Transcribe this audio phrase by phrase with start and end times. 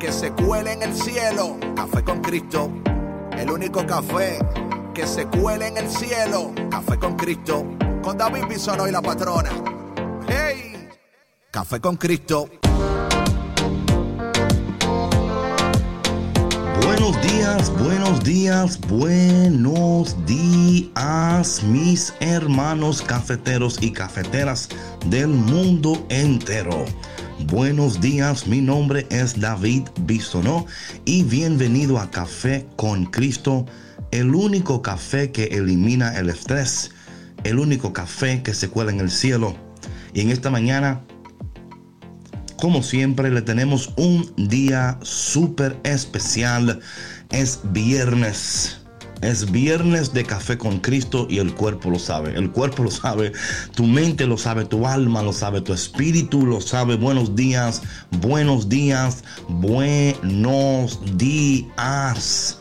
[0.00, 1.58] que se cuele en el cielo.
[1.76, 2.70] Café con Cristo,
[3.36, 4.38] el único café
[4.94, 6.52] que se cuele en el cielo.
[6.70, 7.66] Café con Cristo,
[8.02, 9.50] con David Bisono y la patrona.
[10.26, 10.88] ¡Hey!
[11.50, 12.48] Café con Cristo.
[16.82, 24.70] Buenos días, buenos días, buenos días, mis hermanos cafeteros y cafeteras
[25.06, 26.86] del mundo entero.
[27.46, 30.66] Buenos días, mi nombre es David Bisonó
[31.04, 33.66] y bienvenido a Café con Cristo,
[34.10, 36.90] el único café que elimina el estrés,
[37.42, 39.56] el único café que se cuela en el cielo.
[40.12, 41.00] Y en esta mañana,
[42.56, 46.80] como siempre, le tenemos un día súper especial.
[47.30, 48.79] Es viernes.
[49.22, 52.34] Es viernes de café con Cristo y el cuerpo lo sabe.
[52.38, 53.32] El cuerpo lo sabe,
[53.74, 56.96] tu mente lo sabe, tu alma lo sabe, tu espíritu lo sabe.
[56.96, 57.82] Buenos días,
[58.22, 62.58] buenos días, buenos días.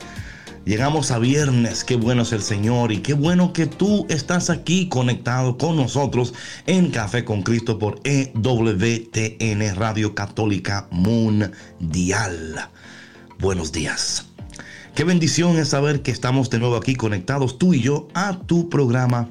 [0.65, 4.89] Llegamos a viernes, qué bueno es el Señor y qué bueno que tú estás aquí
[4.89, 6.33] conectado con nosotros
[6.67, 12.69] en Café con Cristo por EWTN Radio Católica Mundial.
[13.39, 14.25] Buenos días.
[14.95, 18.69] Qué bendición es saber que estamos de nuevo aquí conectados tú y yo a tu
[18.69, 19.29] programa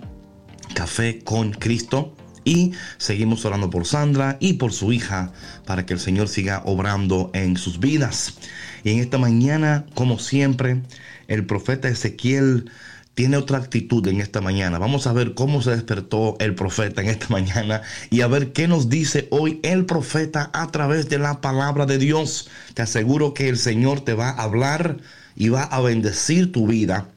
[0.74, 2.14] Café con Cristo.
[2.44, 5.32] Y seguimos orando por Sandra y por su hija
[5.66, 8.38] para que el Señor siga obrando en sus vidas.
[8.84, 10.80] Y en esta mañana, como siempre,
[11.26, 12.70] el profeta Ezequiel
[13.18, 14.78] tiene otra actitud en esta mañana.
[14.78, 18.68] Vamos a ver cómo se despertó el profeta en esta mañana y a ver qué
[18.68, 22.48] nos dice hoy el profeta a través de la palabra de Dios.
[22.74, 24.98] Te aseguro que el Señor te va a hablar
[25.38, 27.08] y va a bendecir tu vida.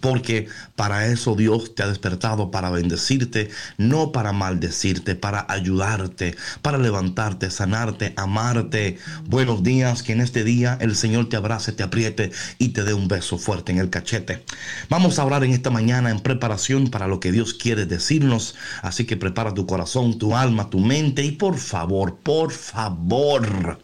[0.00, 6.78] Porque para eso Dios te ha despertado, para bendecirte, no para maldecirte, para ayudarte, para
[6.78, 8.98] levantarte, sanarte, amarte.
[9.26, 12.92] Buenos días, que en este día el Señor te abrace, te apriete y te dé
[12.92, 14.42] un beso fuerte en el cachete.
[14.88, 18.56] Vamos a hablar en esta mañana en preparación para lo que Dios quiere decirnos.
[18.82, 23.78] Así que prepara tu corazón, tu alma, tu mente y por favor, por favor,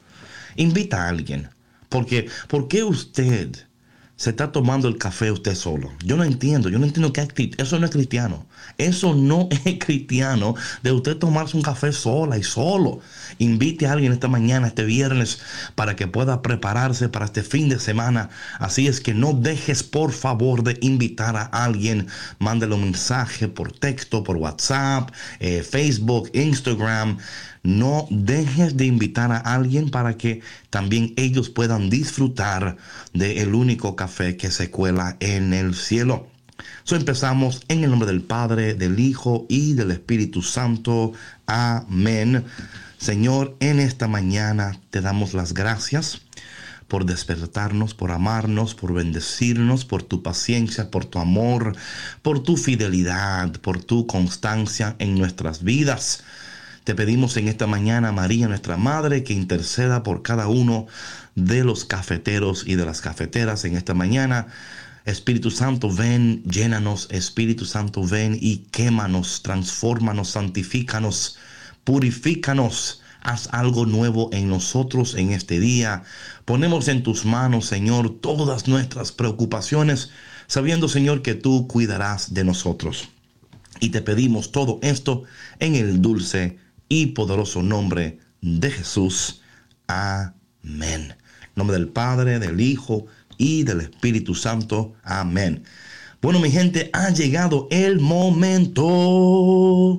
[0.57, 1.60] invita a alguien
[1.91, 3.51] porque, ¿por qué usted
[4.17, 5.93] se está tomando el café usted solo?
[6.03, 7.21] Yo no entiendo, yo no entiendo qué
[7.59, 8.47] eso no es cristiano.
[8.81, 13.01] Eso no es cristiano de usted tomarse un café sola y solo.
[13.39, 15.41] Invite a alguien esta mañana, este viernes,
[15.75, 18.31] para que pueda prepararse para este fin de semana.
[18.59, 22.07] Así es que no dejes por favor de invitar a alguien.
[22.39, 25.11] Mándele un mensaje por texto, por WhatsApp,
[25.41, 27.19] eh, Facebook, Instagram.
[27.63, 32.79] No dejes de invitar a alguien para que también ellos puedan disfrutar
[33.13, 36.30] del único café que se cuela en el cielo.
[36.85, 41.13] So empezamos en el nombre del Padre, del Hijo y del Espíritu Santo.
[41.47, 42.45] Amén.
[42.99, 46.21] Señor, en esta mañana te damos las gracias
[46.91, 51.77] por despertarnos, por amarnos, por bendecirnos, por tu paciencia, por tu amor,
[52.21, 56.25] por tu fidelidad, por tu constancia en nuestras vidas.
[56.85, 60.89] Te pedimos en esta mañana, María, nuestra Madre, que interceda por cada uno
[61.37, 64.49] de los cafeteros y de las cafeteras en esta mañana.
[65.11, 67.09] Espíritu Santo, ven, llénanos.
[67.11, 71.37] Espíritu Santo, ven y quémanos, transfórmanos, santifícanos,
[71.85, 73.03] purifícanos.
[73.21, 76.05] Haz algo nuevo en nosotros en este día.
[76.45, 80.11] Ponemos en tus manos, Señor, todas nuestras preocupaciones,
[80.47, 83.09] sabiendo, Señor, que tú cuidarás de nosotros.
[83.81, 85.25] Y te pedimos todo esto
[85.59, 89.43] en el dulce y poderoso nombre de Jesús.
[89.87, 91.17] Amén.
[91.57, 93.07] nombre del Padre, del Hijo
[93.41, 94.93] y del Espíritu Santo.
[95.03, 95.65] Amén.
[96.21, 99.99] Bueno, mi gente, ha llegado el momento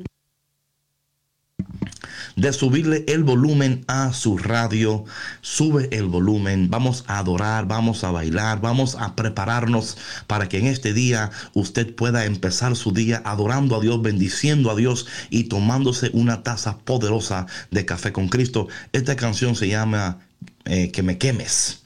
[2.36, 5.06] de subirle el volumen a su radio.
[5.42, 10.68] Sube el volumen, vamos a adorar, vamos a bailar, vamos a prepararnos para que en
[10.68, 16.12] este día usted pueda empezar su día adorando a Dios, bendiciendo a Dios y tomándose
[16.14, 18.68] una taza poderosa de café con Cristo.
[18.94, 20.20] Esta canción se llama
[20.66, 21.82] eh, Que me quemes.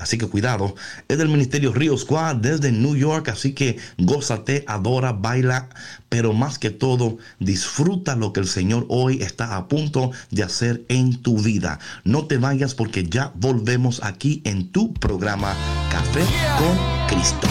[0.00, 0.74] Así que cuidado.
[1.08, 3.28] Es del Ministerio Río Squad desde New York.
[3.28, 5.68] Así que gózate, adora, baila.
[6.08, 10.82] Pero más que todo, disfruta lo que el Señor hoy está a punto de hacer
[10.88, 11.78] en tu vida.
[12.04, 15.54] No te vayas porque ya volvemos aquí en tu programa
[15.90, 16.24] Café
[16.58, 17.46] con Cristo.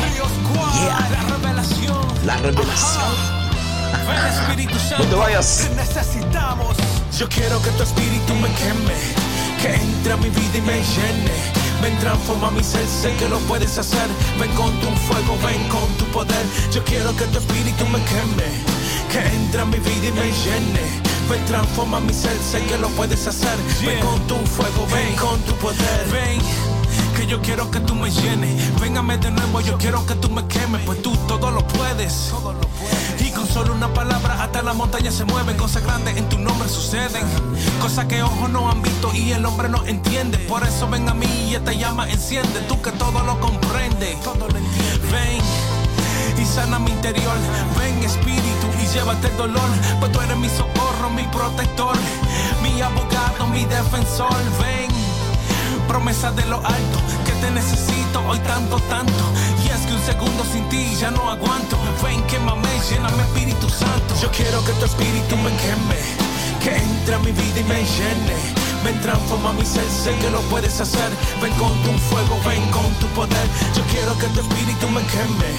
[0.96, 1.98] La revelación.
[2.25, 3.40] La revelación.
[4.98, 5.69] No te vayas.
[5.75, 6.75] Necesitamos.
[7.18, 8.96] Yo quiero que tu espíritu me queme.
[9.62, 11.58] Que entre a mi vida y me llene.
[11.81, 14.07] Ven, transforma mi ser, sé que lo puedes hacer.
[14.39, 16.45] Ven con tu fuego, ven con tu poder.
[16.71, 18.49] Yo quiero que tu espíritu me queme.
[19.11, 20.83] Que entre a mi vida y me llene.
[21.29, 23.57] Ven, transforma mi ser, sé que lo puedes hacer.
[23.85, 26.05] Ven con tu fuego, ven con tu poder.
[26.11, 26.41] Ven
[27.15, 28.79] que yo quiero que tú me llenes.
[28.79, 32.33] Véngame de nuevo, yo quiero que tú me quemes, pues tú todo lo puedes.
[33.19, 36.69] Y con solo una palabra hasta la montaña se mueven, cosas grandes en tu nombre
[36.69, 37.24] suceden,
[37.81, 40.38] cosas que ojos no han visto y el hombre no entiende.
[40.38, 44.18] Por eso ven a mí y esta llama enciende, tú que todo lo comprendes.
[45.12, 45.42] Ven
[46.42, 47.36] y sana mi interior.
[47.78, 49.69] Ven espíritu y llévate el dolor,
[50.00, 51.96] pues tú eres mi socorro, mi protector,
[52.62, 54.38] mi abogado, mi defensor.
[54.62, 54.90] Ven
[55.88, 59.24] promesa de lo alto, que te necesito hoy tanto, tanto.
[59.74, 61.77] Es que un segundo sin ti ya no aguanto.
[62.04, 64.16] Ven, quémame, lléname Espíritu Santo.
[64.21, 66.00] Yo quiero que tu espíritu me queme,
[66.63, 68.38] que entre a mi vida y me llene.
[68.83, 71.10] Ven, transforma mi ser, sé que lo puedes hacer.
[71.42, 73.48] Ven con tu fuego, ven con tu poder.
[73.75, 75.51] Yo quiero que tu espíritu me queme,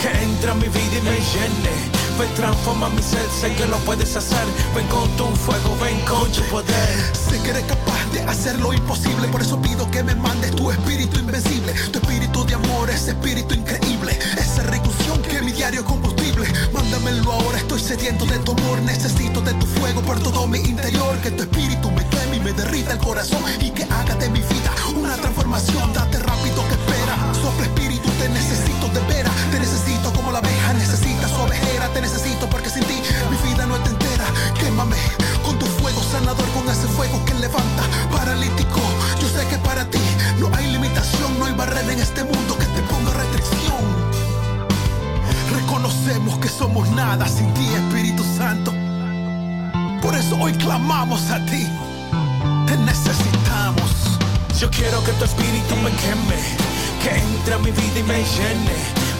[0.00, 2.05] que entre a mi vida y me llene.
[2.18, 4.46] Ven, transforma mi ser, sé que lo puedes hacer.
[4.74, 7.12] Ven con tu fuego, ven con tu poder.
[7.12, 10.70] Sé que eres capaz de hacer lo imposible, por eso pido que me mandes tu
[10.70, 15.84] espíritu invencible, tu espíritu de amor, ese espíritu increíble, esa recusión que es mi diario
[15.84, 16.46] combustible.
[16.72, 21.18] Mándamelo ahora, estoy sediento de tu amor, necesito de tu fuego por todo mi interior,
[21.18, 24.40] que tu espíritu me queme y me derrita el corazón y que haga de mi
[24.40, 25.92] vida una transformación.
[25.92, 30.15] Date rápido que espera, sopla espíritu, te necesito de veras, te necesito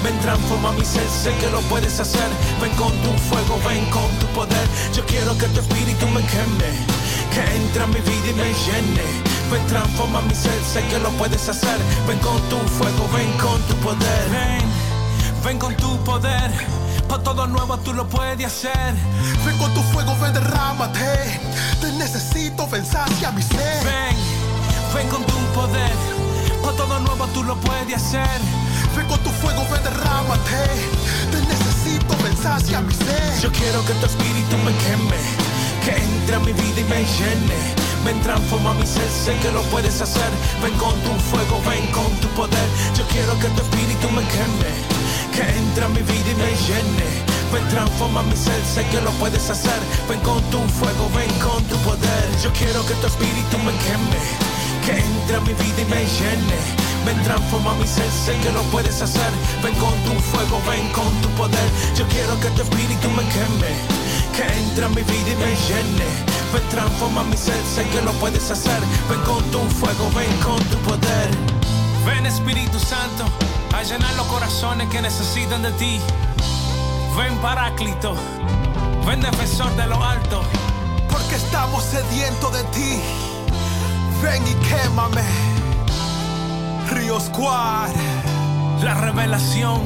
[0.02, 2.28] Ven, transforma mi ser, sé que lo puedes hacer.
[2.60, 4.68] Ven con tu fuego, ven con tu poder.
[4.92, 6.70] Yo quiero que tu espíritu me queme,
[7.32, 9.02] que entre a mi vida y me llene.
[9.50, 11.78] Ven, transforma mi ser, sé que lo puedes hacer.
[12.06, 14.28] Ven con tu fuego, ven con tu poder.
[14.30, 14.68] Ven,
[15.44, 16.50] ven con tu poder.
[17.08, 18.94] Pa' todo nuevo tú lo puedes hacer.
[19.44, 21.40] Ven con tu fuego, ven, derrámate.
[21.80, 23.82] Te necesito, ven, sacia mi ser.
[23.82, 24.16] Ven,
[24.94, 25.92] ven con tu poder.
[26.62, 28.65] Pa' todo nuevo tú lo puedes hacer.
[29.08, 30.60] Con tu fuego, ven, derrámate.
[31.30, 33.40] Te necesito, ven, sacia mi ser.
[33.40, 35.20] Yo quiero que tu espíritu me queme,
[35.84, 37.58] que entre a mi vida y me llene.
[38.04, 40.30] Ven, transforma mi ser, sé que lo puedes hacer.
[40.62, 42.68] Ven con tu fuego, ven con tu poder.
[42.96, 44.72] Yo quiero que tu espíritu me queme,
[45.34, 47.08] que entre a mi vida y me llene.
[47.52, 49.80] Ven, transforma mi ser, sé que lo puedes hacer.
[50.08, 52.26] Ven con tu fuego, ven con tu poder.
[52.42, 54.20] Yo quiero que tu espíritu me queme,
[54.84, 56.85] que entre a mi vida y me llene.
[57.06, 59.30] Ven, transforma mi ser, sé que lo puedes hacer.
[59.62, 61.68] Ven con tu fuego, ven con tu poder.
[61.96, 63.72] Yo quiero que tu espíritu me queme,
[64.34, 66.08] que entre a mi vida y me llene.
[66.52, 68.80] Ven, transforma mi ser, sé que lo puedes hacer.
[69.08, 71.30] Ven con tu fuego, ven con tu poder.
[72.04, 73.24] Ven Espíritu Santo,
[73.72, 76.00] a llenar los corazones que necesitan de ti.
[77.16, 78.16] Ven Paráclito,
[79.06, 80.42] ven defensor de lo alto.
[81.08, 83.00] Porque estamos sedientos de ti.
[84.22, 85.55] Ven y quémame.
[86.90, 87.90] Río Squad.
[88.82, 89.82] La revelación.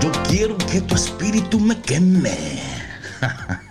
[0.00, 2.60] Yo quiero que tu espíritu me queme.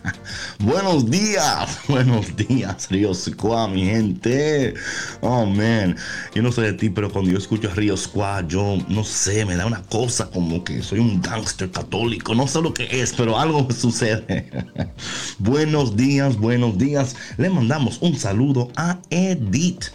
[0.60, 4.74] buenos días, buenos días, Río Squad, mi gente.
[5.22, 5.96] Oh, man.
[6.36, 9.46] Yo no sé de ti, pero cuando yo escucho a Río Squad, yo no sé,
[9.46, 12.36] me da una cosa como que soy un gángster católico.
[12.36, 14.50] No sé lo que es, pero algo me sucede.
[15.40, 17.16] buenos días, buenos días.
[17.38, 19.86] Le mandamos un saludo a Edith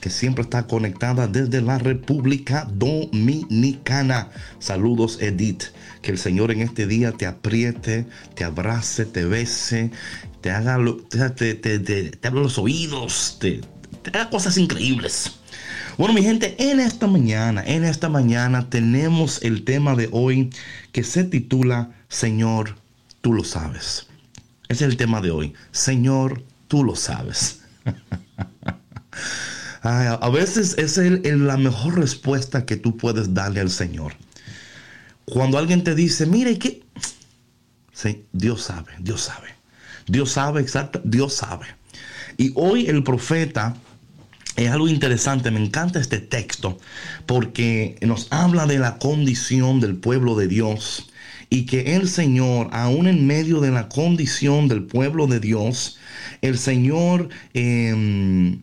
[0.00, 4.30] que siempre está conectada desde la República Dominicana.
[4.58, 5.66] Saludos, Edith.
[6.02, 9.92] Que el Señor en este día te apriete, te abrace, te bese,
[10.40, 10.78] te haga,
[11.08, 11.78] te, te, te,
[12.10, 13.60] te- abra los oídos, te,
[14.12, 15.32] haga cosas increíbles.
[15.98, 20.50] Bueno, mi gente, en esta mañana, en esta mañana tenemos el tema de hoy
[20.90, 22.76] que se titula Señor,
[23.20, 24.06] tú lo sabes.
[24.68, 25.54] Es el tema de hoy.
[25.70, 27.60] Señor, tú lo sabes.
[29.82, 34.14] a veces es la mejor respuesta que tú puedes darle al Señor.
[35.24, 36.82] Cuando alguien te dice, mire, ¿qué?
[37.92, 39.48] Sí, Dios sabe, Dios sabe.
[40.06, 41.66] Dios sabe exacto, Dios sabe.
[42.36, 43.76] Y hoy el profeta
[44.56, 46.78] es algo interesante, me encanta este texto
[47.26, 51.10] porque nos habla de la condición del pueblo de Dios
[51.48, 55.98] y que el Señor, aún en medio de la condición del pueblo de Dios,
[56.40, 58.62] el Señor em,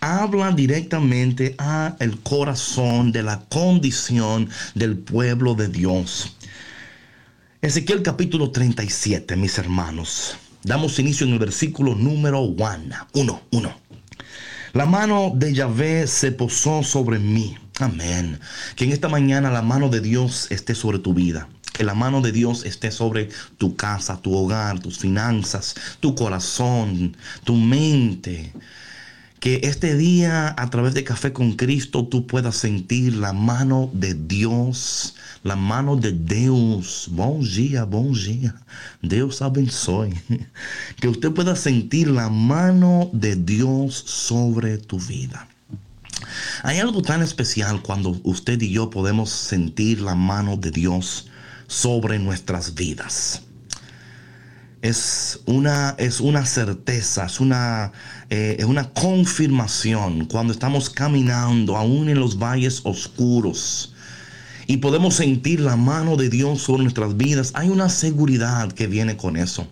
[0.00, 6.36] habla directamente a el corazón de la condición del pueblo de Dios.
[7.62, 10.36] Ezequiel capítulo 37, mis hermanos.
[10.62, 12.58] Damos inicio en el versículo número 1.
[13.12, 13.74] 1, 1.
[14.72, 17.56] La mano de Yahvé se posó sobre mí.
[17.78, 18.40] Amén.
[18.74, 21.48] Que en esta mañana la mano de Dios esté sobre tu vida.
[21.72, 27.16] Que la mano de Dios esté sobre tu casa, tu hogar, tus finanzas, tu corazón,
[27.44, 28.52] tu mente.
[29.46, 34.12] Que este día a través de Café con Cristo tú puedas sentir la mano de
[34.12, 37.06] Dios la mano de Dios.
[37.12, 38.56] Bom dia, bom dia.
[39.02, 40.12] Dios abençoe.
[41.00, 45.46] Que usted pueda sentir la mano de Dios sobre tu vida.
[46.64, 51.28] Hay algo tan especial cuando usted y yo podemos sentir la mano de Dios
[51.68, 53.45] sobre nuestras vidas.
[54.86, 57.90] Es una, es una certeza, es una,
[58.30, 63.92] eh, es una confirmación cuando estamos caminando aún en los valles oscuros
[64.68, 69.16] y podemos sentir la mano de Dios sobre nuestras vidas, hay una seguridad que viene
[69.16, 69.66] con eso.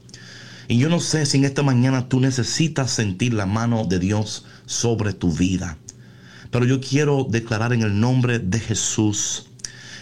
[0.67, 4.47] Y yo no sé si en esta mañana tú necesitas sentir la mano de Dios
[4.67, 5.79] sobre tu vida.
[6.51, 9.47] Pero yo quiero declarar en el nombre de Jesús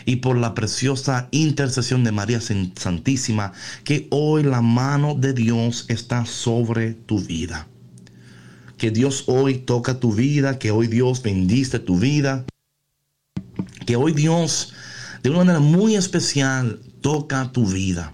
[0.04, 3.52] y por la preciosa intercesión de María Santísima
[3.84, 7.68] que hoy la mano de Dios está sobre tu vida.
[8.78, 12.44] Que Dios hoy toca tu vida, que hoy Dios bendice tu vida,
[13.86, 14.72] que hoy Dios
[15.22, 18.12] de una manera muy especial toca tu vida.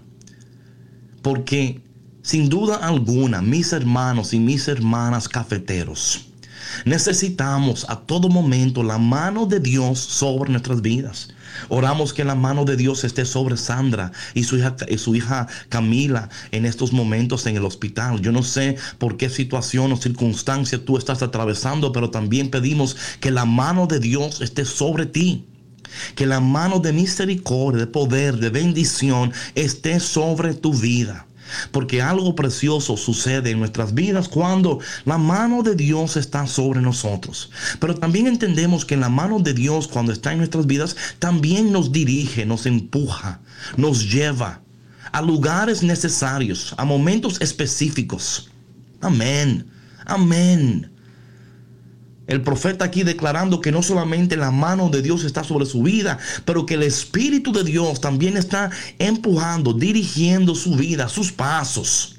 [1.21, 1.81] Porque
[2.21, 6.28] sin duda alguna, mis hermanos y mis hermanas cafeteros,
[6.85, 11.29] necesitamos a todo momento la mano de Dios sobre nuestras vidas.
[11.67, 15.47] Oramos que la mano de Dios esté sobre Sandra y su hija, y su hija
[15.69, 18.21] Camila en estos momentos en el hospital.
[18.21, 23.31] Yo no sé por qué situación o circunstancia tú estás atravesando, pero también pedimos que
[23.31, 25.45] la mano de Dios esté sobre ti.
[26.15, 31.25] Que la mano de misericordia, de poder, de bendición esté sobre tu vida.
[31.71, 37.51] Porque algo precioso sucede en nuestras vidas cuando la mano de Dios está sobre nosotros.
[37.79, 41.91] Pero también entendemos que la mano de Dios cuando está en nuestras vidas también nos
[41.91, 43.41] dirige, nos empuja,
[43.77, 44.61] nos lleva
[45.11, 48.49] a lugares necesarios, a momentos específicos.
[49.01, 49.65] Amén.
[50.05, 50.98] Amén.
[52.29, 56.19] El profeta aquí declarando que no solamente la mano de Dios está sobre su vida,
[56.45, 58.69] pero que el Espíritu de Dios también está
[58.99, 62.17] empujando, dirigiendo su vida, sus pasos.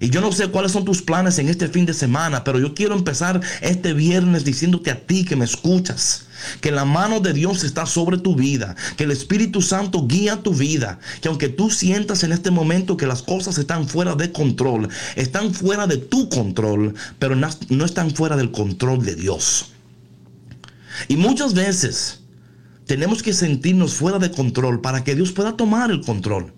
[0.00, 2.74] Y yo no sé cuáles son tus planes en este fin de semana, pero yo
[2.74, 6.25] quiero empezar este viernes diciéndote a ti que me escuchas
[6.60, 10.54] que la mano de Dios está sobre tu vida, que el Espíritu Santo guía tu
[10.54, 14.88] vida, que aunque tú sientas en este momento que las cosas están fuera de control,
[15.14, 19.72] están fuera de tu control, pero no están fuera del control de Dios.
[21.08, 22.20] Y muchas veces
[22.86, 26.52] tenemos que sentirnos fuera de control para que Dios pueda tomar el control.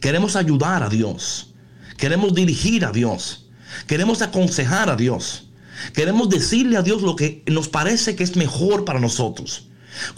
[0.00, 1.52] Queremos ayudar a Dios.
[1.96, 3.48] Queremos dirigir a Dios.
[3.86, 5.49] Queremos aconsejar a Dios.
[5.92, 9.68] Queremos decirle a Dios lo que nos parece que es mejor para nosotros.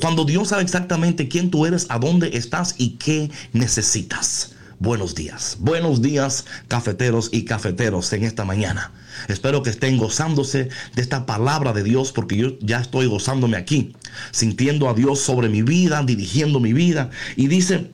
[0.00, 4.54] Cuando Dios sabe exactamente quién tú eres, a dónde estás y qué necesitas.
[4.78, 5.58] Buenos días.
[5.60, 8.90] Buenos días, cafeteros y cafeteros en esta mañana.
[9.28, 13.94] Espero que estén gozándose de esta palabra de Dios porque yo ya estoy gozándome aquí,
[14.32, 17.10] sintiendo a Dios sobre mi vida, dirigiendo mi vida.
[17.36, 17.92] Y dice,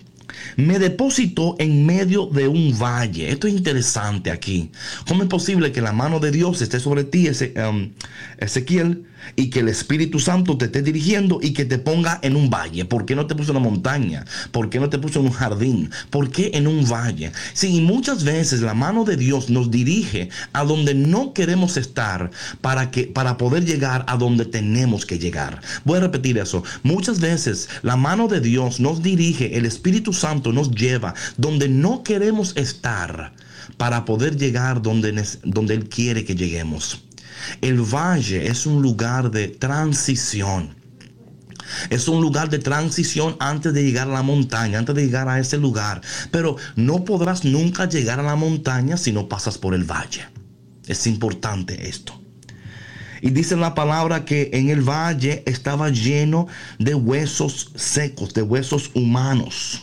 [0.57, 3.31] me depositó en medio de un valle.
[3.31, 4.71] Esto es interesante aquí.
[5.07, 7.91] ¿Cómo es posible que la mano de Dios esté sobre ti, um,
[8.39, 9.05] Ezequiel?
[9.37, 12.85] Y que el Espíritu Santo te esté dirigiendo y que te ponga en un valle.
[12.85, 14.25] ¿Por qué no te puso en una montaña?
[14.51, 15.91] ¿Por qué no te puso en un jardín?
[16.11, 17.33] ¿Por qué en un valle?
[17.53, 22.91] Sí, muchas veces la mano de Dios nos dirige a donde no queremos estar para,
[22.91, 25.61] que, para poder llegar a donde tenemos que llegar.
[25.85, 26.63] Voy a repetir eso.
[26.83, 32.03] Muchas veces la mano de Dios nos dirige, el Espíritu Santo nos lleva donde no
[32.03, 33.33] queremos estar
[33.77, 37.08] para poder llegar donde, donde Él quiere que lleguemos.
[37.61, 40.77] El valle es un lugar de transición.
[41.91, 45.39] Es un lugar de transición antes de llegar a la montaña, antes de llegar a
[45.39, 46.01] ese lugar.
[46.31, 50.23] Pero no podrás nunca llegar a la montaña si no pasas por el valle.
[50.87, 52.19] Es importante esto.
[53.21, 56.47] Y dice la palabra que en el valle estaba lleno
[56.79, 59.83] de huesos secos, de huesos humanos.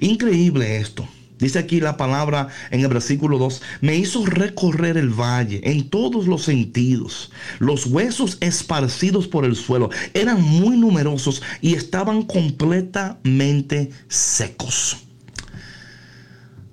[0.00, 1.06] Increíble esto.
[1.42, 6.28] Dice aquí la palabra en el versículo 2, me hizo recorrer el valle en todos
[6.28, 7.32] los sentidos.
[7.58, 14.98] Los huesos esparcidos por el suelo eran muy numerosos y estaban completamente secos.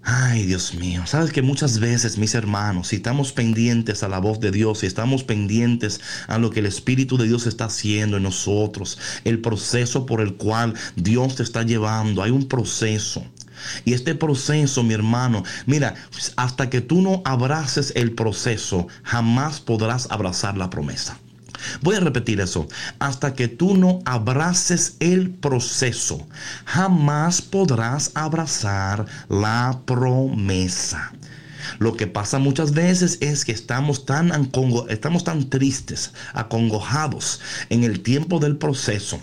[0.03, 4.39] Ay, Dios mío, sabes que muchas veces, mis hermanos, si estamos pendientes a la voz
[4.39, 8.23] de Dios, si estamos pendientes a lo que el Espíritu de Dios está haciendo en
[8.23, 13.23] nosotros, el proceso por el cual Dios te está llevando, hay un proceso.
[13.85, 15.95] Y este proceso, mi hermano, mira,
[16.35, 21.17] hasta que tú no abraces el proceso, jamás podrás abrazar la promesa.
[21.81, 22.67] Voy a repetir eso.
[22.99, 26.27] Hasta que tú no abraces el proceso,
[26.65, 31.11] jamás podrás abrazar la promesa.
[31.77, 34.31] Lo que pasa muchas veces es que estamos tan,
[34.89, 39.21] estamos tan tristes, acongojados en el tiempo del proceso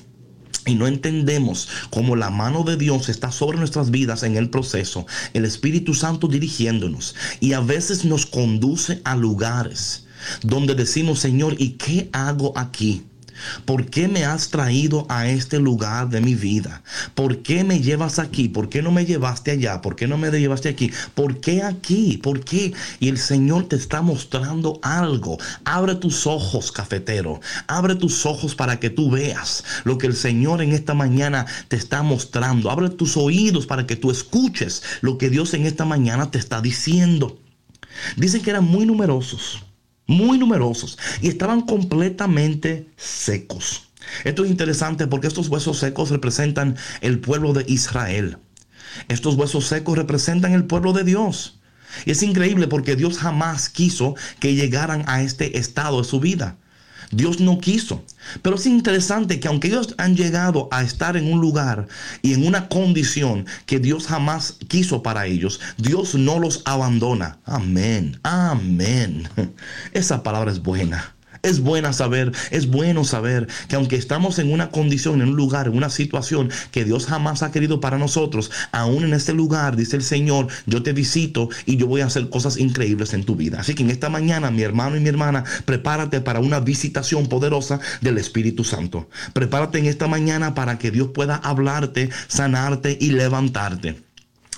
[0.67, 5.07] y no entendemos cómo la mano de Dios está sobre nuestras vidas en el proceso,
[5.33, 10.07] el Espíritu Santo dirigiéndonos y a veces nos conduce a lugares
[10.43, 13.05] donde decimos, Señor, ¿y qué hago aquí?
[13.65, 16.83] ¿Por qué me has traído a este lugar de mi vida?
[17.15, 18.49] ¿Por qué me llevas aquí?
[18.49, 19.81] ¿Por qué no me llevaste allá?
[19.81, 20.91] ¿Por qué no me llevaste aquí?
[21.15, 22.19] ¿Por qué aquí?
[22.19, 22.73] ¿Por qué?
[23.01, 25.39] Y el Señor te está mostrando algo.
[25.65, 27.41] Abre tus ojos, cafetero.
[27.67, 31.77] Abre tus ojos para que tú veas lo que el Señor en esta mañana te
[31.77, 32.71] está mostrando.
[32.71, 36.61] Abre tus oídos para que tú escuches lo que Dios en esta mañana te está
[36.61, 37.39] diciendo.
[38.17, 39.66] Dicen que eran muy numerosos
[40.07, 43.89] muy numerosos y estaban completamente secos.
[44.25, 48.39] Esto es interesante porque estos huesos secos representan el pueblo de Israel.
[49.09, 51.59] Estos huesos secos representan el pueblo de Dios.
[52.05, 56.57] Y es increíble porque Dios jamás quiso que llegaran a este estado de su vida.
[57.11, 58.03] Dios no quiso.
[58.43, 61.89] Pero es interesante que aunque ellos han llegado a estar en un lugar
[62.23, 67.39] y en una condición que Dios jamás quiso para ellos, Dios no los abandona.
[67.45, 68.19] Amén.
[68.23, 69.29] Amén.
[69.93, 71.16] Esa palabra es buena.
[71.43, 75.67] Es buena saber, es bueno saber que aunque estamos en una condición, en un lugar,
[75.67, 79.97] en una situación que Dios jamás ha querido para nosotros, aún en este lugar, dice
[79.97, 83.61] el Señor, yo te visito y yo voy a hacer cosas increíbles en tu vida.
[83.61, 87.81] Así que en esta mañana, mi hermano y mi hermana, prepárate para una visitación poderosa
[88.01, 89.09] del Espíritu Santo.
[89.33, 94.06] Prepárate en esta mañana para que Dios pueda hablarte, sanarte y levantarte.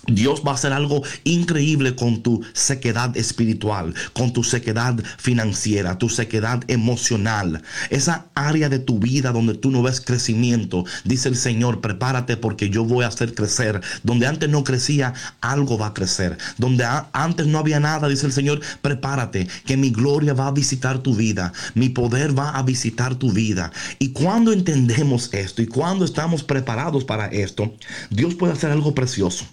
[0.06, 6.08] Dios va a hacer algo increíble con tu sequedad espiritual, con tu sequedad financiera, tu
[6.08, 7.62] sequedad emocional.
[7.90, 10.84] Esa área de tu vida donde tú no ves crecimiento.
[11.04, 13.80] Dice el Señor, prepárate porque yo voy a hacer crecer.
[14.02, 16.38] Donde antes no crecía, algo va a crecer.
[16.56, 20.98] Donde antes no había nada, dice el Señor, prepárate que mi gloria va a visitar
[20.98, 21.52] tu vida.
[21.74, 23.72] Mi poder va a visitar tu vida.
[23.98, 27.74] Y cuando entendemos esto y cuando estamos preparados para esto,
[28.10, 29.46] Dios puede hacer algo precioso.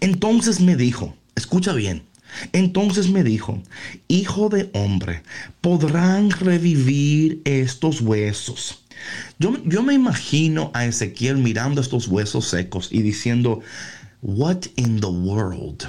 [0.00, 2.02] Entonces me dijo, escucha bien,
[2.52, 3.62] entonces me dijo,
[4.08, 5.22] hijo de hombre,
[5.60, 8.82] ¿podrán revivir estos huesos?
[9.38, 13.60] Yo, yo, me imagino a Ezequiel mirando estos huesos secos y diciendo,
[14.22, 15.84] what in the world?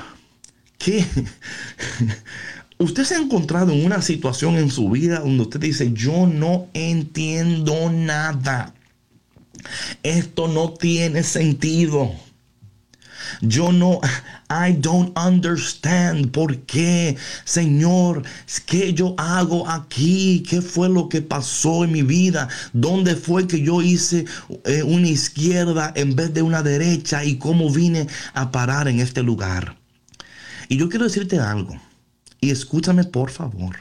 [0.77, 1.05] ¿Qué?
[2.79, 6.67] Usted se ha encontrado en una situación en su vida donde usted dice, yo no
[6.73, 8.75] entiendo nada.
[10.03, 12.13] Esto no tiene sentido.
[13.41, 13.99] Yo no,
[14.49, 18.23] I don't understand por qué, Señor,
[18.65, 20.43] ¿qué yo hago aquí?
[20.47, 22.47] ¿Qué fue lo que pasó en mi vida?
[22.73, 24.25] ¿Dónde fue que yo hice
[24.65, 27.23] eh, una izquierda en vez de una derecha?
[27.23, 29.77] ¿Y cómo vine a parar en este lugar?
[30.69, 31.79] Y yo quiero decirte algo,
[32.41, 33.77] y escúchame por favor,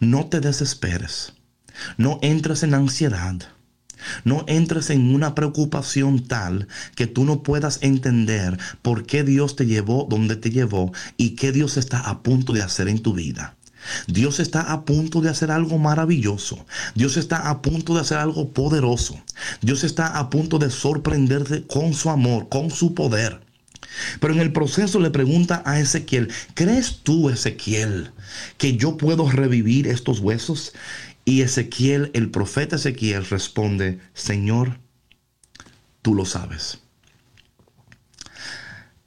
[0.00, 1.32] no te desesperes,
[1.96, 3.36] no entres en ansiedad.
[4.24, 9.66] No entres en una preocupación tal que tú no puedas entender por qué Dios te
[9.66, 13.56] llevó donde te llevó y qué Dios está a punto de hacer en tu vida.
[14.06, 16.64] Dios está a punto de hacer algo maravilloso.
[16.94, 19.20] Dios está a punto de hacer algo poderoso.
[19.60, 23.40] Dios está a punto de sorprenderte con su amor, con su poder.
[24.20, 28.12] Pero en el proceso le pregunta a Ezequiel, ¿crees tú, Ezequiel,
[28.56, 30.72] que yo puedo revivir estos huesos?
[31.24, 34.80] Y Ezequiel, el profeta Ezequiel responde, Señor,
[36.02, 36.80] tú lo sabes.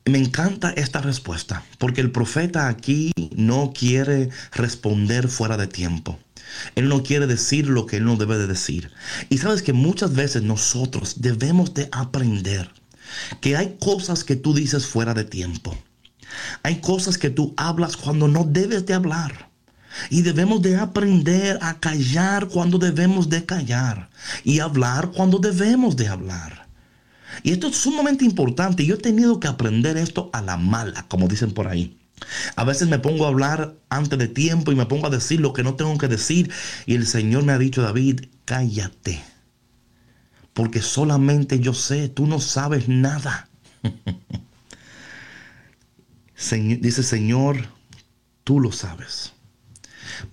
[0.06, 6.20] Me encanta esta respuesta, porque el profeta aquí no quiere responder fuera de tiempo.
[6.76, 8.92] Él no quiere decir lo que él no debe de decir.
[9.30, 12.72] Y sabes que muchas veces nosotros debemos de aprender
[13.42, 15.76] que hay cosas que tú dices fuera de tiempo.
[16.64, 19.50] Hay cosas que tú hablas cuando no debes de hablar.
[20.10, 24.10] Y debemos de aprender a callar cuando debemos de callar.
[24.44, 26.68] Y hablar cuando debemos de hablar.
[27.44, 28.86] Y esto es sumamente importante.
[28.86, 31.98] Yo he tenido que aprender esto a la mala, como dicen por ahí.
[32.56, 35.54] A veces me pongo a hablar antes de tiempo y me pongo a decir lo
[35.54, 36.52] que no tengo que decir.
[36.86, 39.22] Y el Señor me ha dicho, David, cállate.
[40.54, 43.50] Porque solamente yo sé, tú no sabes nada.
[46.80, 47.68] dice Señor,
[48.44, 49.35] tú lo sabes.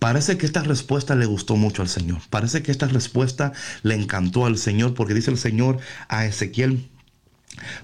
[0.02, 2.22] Parece que esta respuesta le gustó mucho al Señor.
[2.28, 3.52] Parece que esta respuesta
[3.84, 6.88] le encantó al Señor porque dice el Señor a Ezequiel,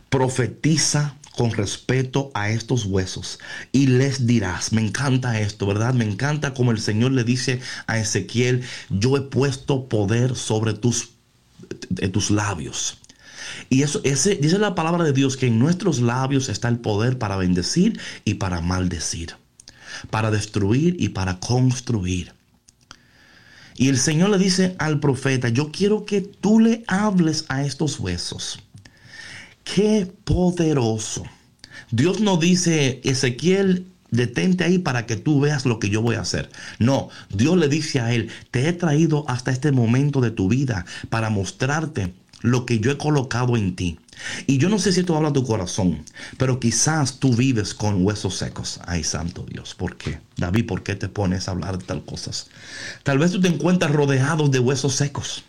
[0.08, 3.38] profetiza con respeto a estos huesos
[3.70, 5.94] y les dirás, me encanta esto, ¿verdad?
[5.94, 11.10] Me encanta como el Señor le dice a Ezequiel, yo he puesto poder sobre tus,
[12.12, 12.98] tus labios.
[13.70, 17.16] Y eso, ese, dice la palabra de Dios que en nuestros labios está el poder
[17.16, 19.36] para bendecir y para maldecir,
[20.10, 22.32] para destruir y para construir.
[23.76, 28.00] Y el Señor le dice al profeta, yo quiero que tú le hables a estos
[28.00, 28.58] huesos.
[29.62, 31.24] Qué poderoso.
[31.90, 36.22] Dios no dice, Ezequiel, detente ahí para que tú veas lo que yo voy a
[36.22, 36.50] hacer.
[36.78, 40.84] No, Dios le dice a él, te he traído hasta este momento de tu vida
[41.08, 43.98] para mostrarte lo que yo he colocado en ti.
[44.46, 46.04] Y yo no sé si esto habla tu corazón,
[46.36, 48.80] pero quizás tú vives con huesos secos.
[48.86, 50.20] Ay, santo Dios, ¿por qué?
[50.36, 52.48] David, ¿por qué te pones a hablar de tal cosas?
[53.02, 55.44] Tal vez tú te encuentras rodeado de huesos secos.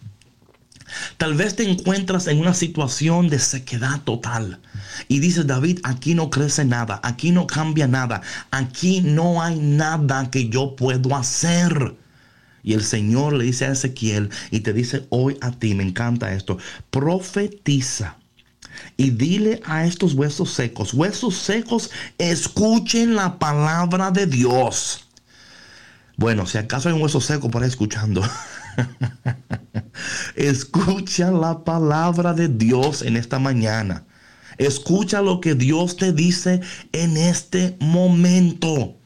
[1.18, 4.60] Tal vez te encuentras en una situación de sequedad total.
[5.08, 10.32] Y dices, David, aquí no crece nada, aquí no cambia nada, aquí no hay nada
[10.32, 11.96] que yo puedo hacer.
[12.64, 16.34] Y el Señor le dice a Ezequiel y te dice hoy a ti, me encanta
[16.34, 16.58] esto,
[16.90, 18.18] profetiza.
[19.00, 25.06] Y dile a estos huesos secos, huesos secos, escuchen la palabra de Dios.
[26.18, 28.22] Bueno, si acaso hay un hueso seco por ahí escuchando.
[30.36, 34.04] Escucha la palabra de Dios en esta mañana.
[34.58, 36.60] Escucha lo que Dios te dice
[36.92, 38.98] en este momento.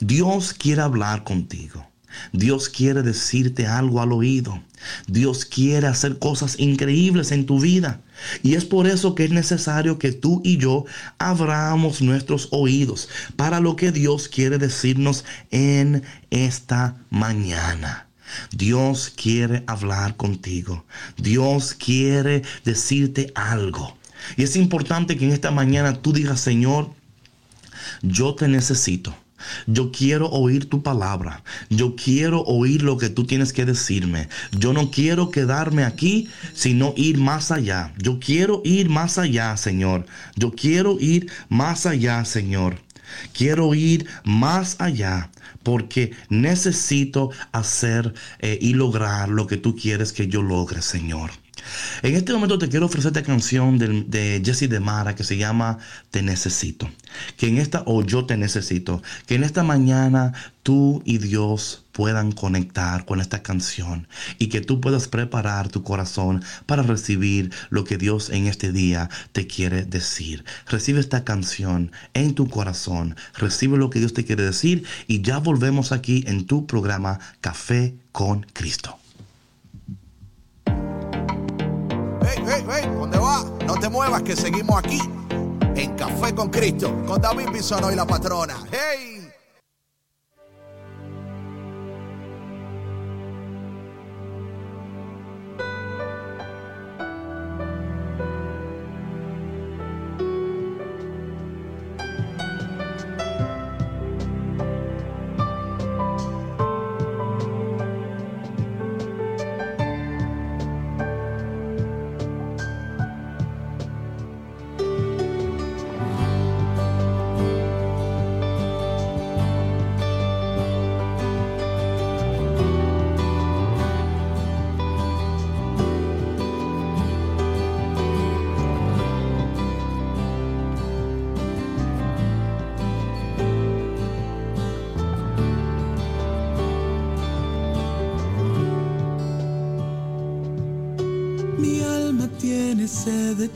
[0.00, 1.86] Dios quiere hablar contigo.
[2.32, 4.60] Dios quiere decirte algo al oído.
[5.06, 8.00] Dios quiere hacer cosas increíbles en tu vida.
[8.42, 10.84] Y es por eso que es necesario que tú y yo
[11.18, 18.06] abramos nuestros oídos para lo que Dios quiere decirnos en esta mañana.
[18.50, 20.84] Dios quiere hablar contigo.
[21.16, 23.96] Dios quiere decirte algo.
[24.36, 26.90] Y es importante que en esta mañana tú digas, Señor,
[28.02, 29.14] yo te necesito.
[29.66, 31.42] Yo quiero oír tu palabra.
[31.70, 34.28] Yo quiero oír lo que tú tienes que decirme.
[34.52, 37.92] Yo no quiero quedarme aquí, sino ir más allá.
[37.98, 40.06] Yo quiero ir más allá, Señor.
[40.36, 42.76] Yo quiero ir más allá, Señor.
[43.32, 45.30] Quiero ir más allá
[45.62, 51.30] porque necesito hacer eh, y lograr lo que tú quieres que yo logre, Señor.
[52.02, 55.78] En este momento te quiero ofrecer esta canción de, Jesse de Mara que se llama
[56.10, 56.88] Te Necesito.
[57.36, 62.30] Que en esta, o Yo Te Necesito, que en esta mañana tú y Dios puedan
[62.32, 64.06] conectar con esta canción
[64.38, 69.08] y que tú puedas preparar tu corazón para recibir lo que Dios en este día
[69.32, 70.44] te quiere decir.
[70.66, 75.38] Recibe esta canción en tu corazón, recibe lo que Dios te quiere decir y ya
[75.38, 78.97] volvemos aquí en tu programa Café con Cristo.
[82.98, 83.44] ¿Dónde va?
[83.66, 85.00] No te muevas que seguimos aquí
[85.74, 88.56] en Café con Cristo, con David Bisono y la patrona.
[88.70, 89.27] ¡Hey!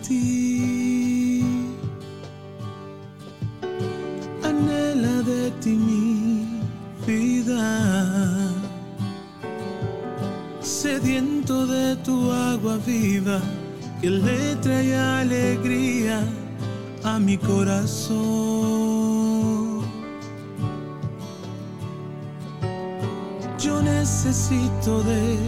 [0.02, 0.62] De ti.
[5.62, 6.46] ti mi
[7.06, 8.50] vida,
[10.60, 13.40] sediento de tu agua viva
[14.00, 16.24] que le trae alegría
[17.04, 18.22] a mi corazón.
[23.58, 25.38] Yo necesito de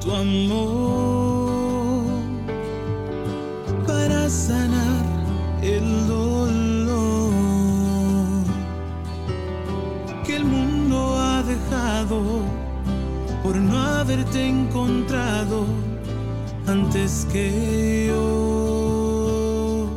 [0.00, 1.27] tu amor
[17.32, 19.88] que yo.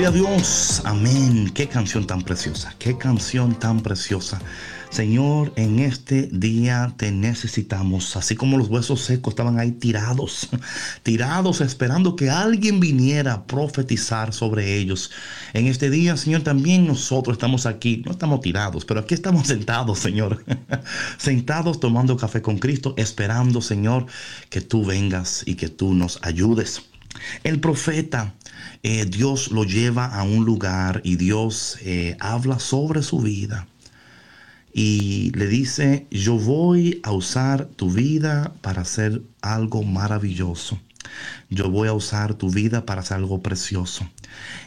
[0.00, 1.50] Gloria a Dios, amén.
[1.52, 4.40] Qué canción tan preciosa, qué canción tan preciosa.
[4.88, 10.48] Señor, en este día te necesitamos, así como los huesos secos estaban ahí tirados,
[11.02, 15.10] tirados esperando que alguien viniera a profetizar sobre ellos.
[15.52, 19.98] En este día, Señor, también nosotros estamos aquí, no estamos tirados, pero aquí estamos sentados,
[19.98, 20.42] Señor,
[21.18, 24.06] sentados tomando café con Cristo, esperando, Señor,
[24.48, 26.84] que tú vengas y que tú nos ayudes.
[27.44, 28.34] El profeta,
[28.82, 33.66] eh, Dios lo lleva a un lugar y Dios eh, habla sobre su vida.
[34.72, 40.78] Y le dice, yo voy a usar tu vida para hacer algo maravilloso.
[41.48, 44.08] Yo voy a usar tu vida para hacer algo precioso.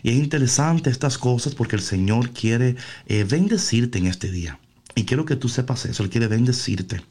[0.01, 2.75] Y es interesante estas cosas porque el Señor quiere
[3.07, 4.59] eh, bendecirte en este día.
[4.95, 7.01] Y quiero que tú sepas eso, Él quiere bendecirte.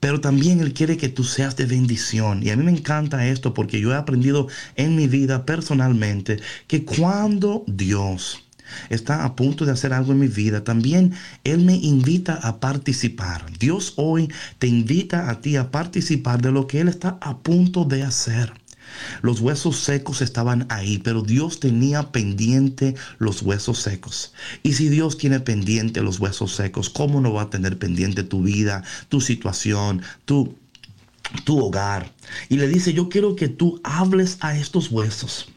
[0.00, 2.42] Pero también Él quiere que tú seas de bendición.
[2.42, 6.84] Y a mí me encanta esto porque yo he aprendido en mi vida personalmente que
[6.84, 8.44] cuando Dios
[8.88, 11.12] está a punto de hacer algo en mi vida, también
[11.44, 13.46] Él me invita a participar.
[13.58, 17.84] Dios hoy te invita a ti a participar de lo que Él está a punto
[17.84, 18.59] de hacer.
[19.22, 24.32] Los huesos secos estaban ahí, pero Dios tenía pendiente los huesos secos.
[24.62, 28.42] Y si Dios tiene pendiente los huesos secos, ¿cómo no va a tener pendiente tu
[28.42, 30.56] vida, tu situación, tu,
[31.44, 32.12] tu hogar?
[32.48, 35.48] Y le dice, yo quiero que tú hables a estos huesos.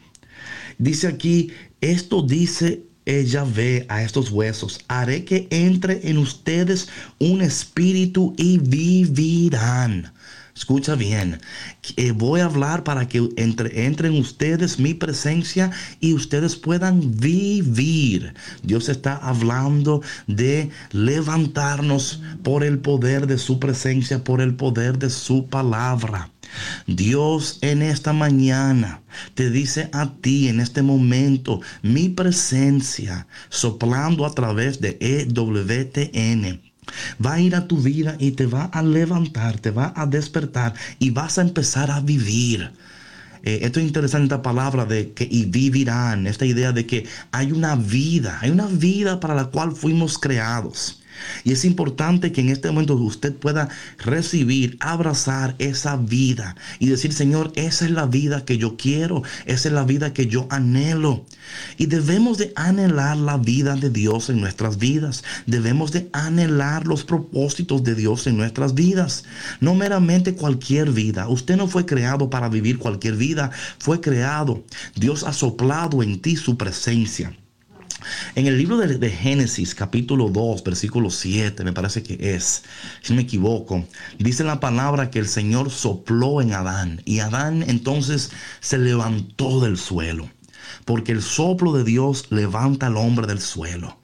[0.78, 7.42] Dice aquí, esto dice ella ve a estos huesos, haré que entre en ustedes un
[7.42, 10.12] espíritu y vivirán.
[10.56, 11.40] Escucha bien,
[11.96, 17.16] eh, voy a hablar para que entre, entre en ustedes mi presencia y ustedes puedan
[17.16, 18.34] vivir.
[18.62, 25.10] Dios está hablando de levantarnos por el poder de su presencia, por el poder de
[25.10, 26.30] su palabra.
[26.86, 29.02] Dios en esta mañana
[29.34, 36.63] te dice a ti en este momento mi presencia soplando a través de EWTN
[37.24, 40.74] Va a ir a tu vida y te va a levantar, te va a despertar
[40.98, 42.72] y vas a empezar a vivir.
[43.42, 47.76] Eh, esto es interesante palabra de que y vivirán, esta idea de que hay una
[47.76, 51.03] vida, hay una vida para la cual fuimos creados.
[51.44, 57.12] Y es importante que en este momento usted pueda recibir, abrazar esa vida y decir,
[57.12, 61.24] Señor, esa es la vida que yo quiero, esa es la vida que yo anhelo.
[61.76, 65.24] Y debemos de anhelar la vida de Dios en nuestras vidas.
[65.46, 69.24] Debemos de anhelar los propósitos de Dios en nuestras vidas.
[69.60, 71.28] No meramente cualquier vida.
[71.28, 73.50] Usted no fue creado para vivir cualquier vida.
[73.78, 74.64] Fue creado.
[74.94, 77.36] Dios ha soplado en ti su presencia.
[78.34, 82.62] En el libro de, Génesis, capítulo 2, versículo 7, me parece que es,
[83.02, 83.84] si no me equivoco,
[84.18, 89.78] dice la palabra que el Señor sopló en Adán y Adán entonces se levantó del
[89.78, 90.28] suelo,
[90.84, 93.98] porque el soplo de Dios levanta al hombre del suelo.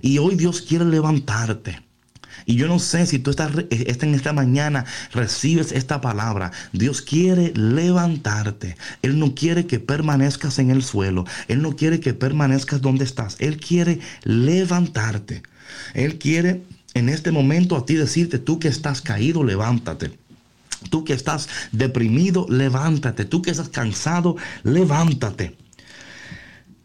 [0.00, 1.82] Y hoy Dios quiere levantarte.
[2.46, 6.52] Y yo no sé si tú estás, eh, en esta mañana, recibes esta palabra.
[6.72, 8.76] Dios quiere levantarte.
[9.02, 11.24] Él no quiere que permanezcas en el suelo.
[11.48, 13.36] Él no quiere que permanezcas donde estás.
[13.38, 15.42] Él quiere levantarte.
[15.94, 16.62] Él quiere
[16.94, 20.12] en este momento a ti decirte, tú que estás caído, levántate.
[20.90, 23.24] Tú que estás deprimido, levántate.
[23.24, 25.56] Tú que estás cansado, levántate.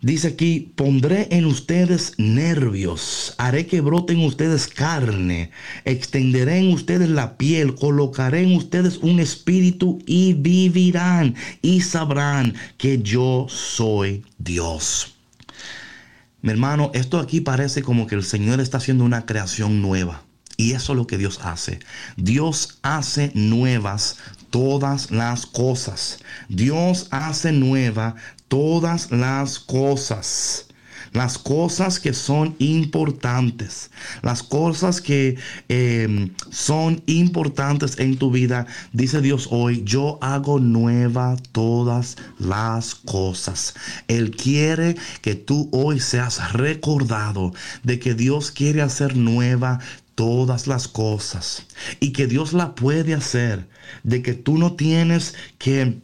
[0.02, 5.52] Dice aquí, pondré en ustedes nervios, haré que broten ustedes carne,
[5.84, 13.02] extenderé en ustedes la piel, colocaré en ustedes un espíritu y vivirán y sabrán que
[13.02, 15.16] yo soy Dios.
[16.42, 20.24] Mi hermano, esto aquí parece como que el Señor está haciendo una creación nueva.
[20.56, 21.80] Y eso es lo que Dios hace.
[22.18, 24.18] Dios hace nuevas
[24.50, 26.20] todas las cosas.
[26.50, 28.16] Dios hace nueva
[28.50, 30.66] todas las cosas.
[31.12, 33.90] Las cosas que son importantes,
[34.22, 41.36] las cosas que em, son importantes en tu vida, dice Dios hoy, yo hago nueva
[41.52, 43.74] todas las cosas.
[44.08, 49.80] Él quiere que tú hoy seas recordado de que Dios quiere hacer nueva
[50.14, 51.66] todas las cosas
[52.00, 53.68] y que Dios la puede hacer,
[54.04, 55.98] de que tú no tienes que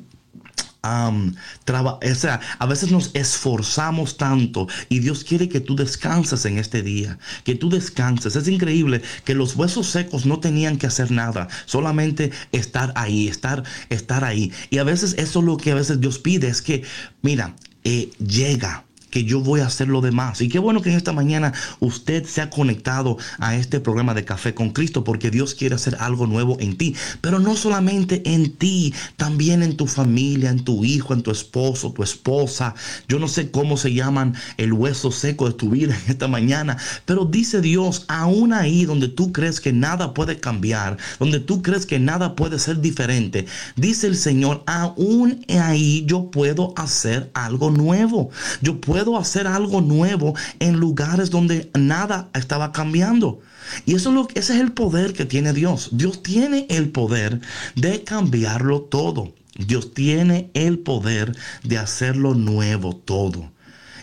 [0.86, 6.82] o sea, a veces nos esforzamos tanto y Dios quiere que tú descanses en este
[6.82, 8.36] día, que tú descanses.
[8.36, 13.64] Es increíble que los huesos secos no tenían que hacer nada, solamente estar ahí, estar,
[13.90, 14.52] estar ahí.
[14.70, 16.84] Y a veces eso es lo que a veces Dios pide, es que,
[17.22, 20.42] mira, eh, llega que yo voy a hacer lo demás.
[20.42, 24.26] Y qué bueno que en esta mañana usted se ha conectado a este programa de
[24.26, 26.98] Café con Cristo, porque Dios quiere hacer algo nuevo en ti.
[27.22, 31.94] Pero no solamente en ti, también en tu familia, en tu hijo, en tu esposo,
[31.94, 32.76] tu esposa.
[33.08, 36.76] Yo no sé cómo se llaman el hueso seco de tu vida en esta mañana,
[37.06, 41.86] pero dice Dios, aún ahí donde tú crees que nada puede cambiar, donde tú crees
[41.86, 43.46] que nada puede ser diferente,
[43.78, 48.30] dice el Señor, aún ahí yo puedo hacer algo nuevo.
[48.62, 53.40] Yo puedo hacer algo nuevo en lugares donde nada estaba cambiando.
[53.86, 55.90] Y eso es lo, ese es el poder que tiene Dios.
[55.94, 57.42] Dios tiene el poder
[57.76, 59.34] de cambiarlo todo.
[59.58, 63.52] Dios tiene el poder de hacerlo nuevo todo.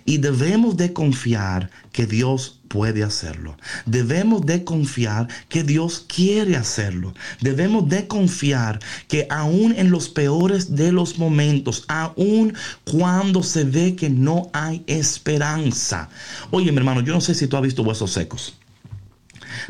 [0.04, 3.58] Y debemos de confiar que Dios puede hacerlo.
[3.84, 7.12] Debemos de confiar que Dios quiere hacerlo.
[7.42, 12.54] Debemos de confiar que aún en los peores de los momentos, aún
[12.90, 16.08] cuando se ve que no hay esperanza.
[16.50, 18.54] Oye, mi hermano, yo no sé si tú has visto huesos secos,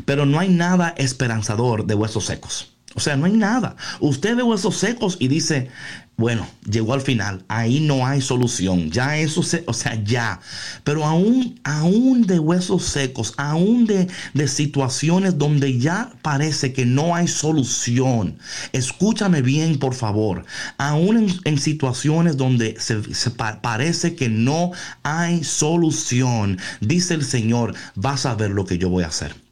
[0.05, 2.69] pero no hay nada esperanzador de huesos secos.
[2.95, 3.75] O sea, no hay nada.
[3.99, 5.69] Usted ve huesos secos y dice,
[6.15, 10.39] bueno, llegó al final, ahí no hay solución, ya eso se, o sea, ya.
[10.83, 17.15] Pero aún, aún de huesos secos, aún de, de situaciones donde ya parece que no
[17.15, 18.37] hay solución,
[18.73, 20.45] escúchame bien, por favor,
[20.77, 22.77] aún en, situaciones donde
[23.61, 29.03] parece que no hay solución, dice el Señor, vas a ver lo que yo voy
[29.03, 29.42] a hacer.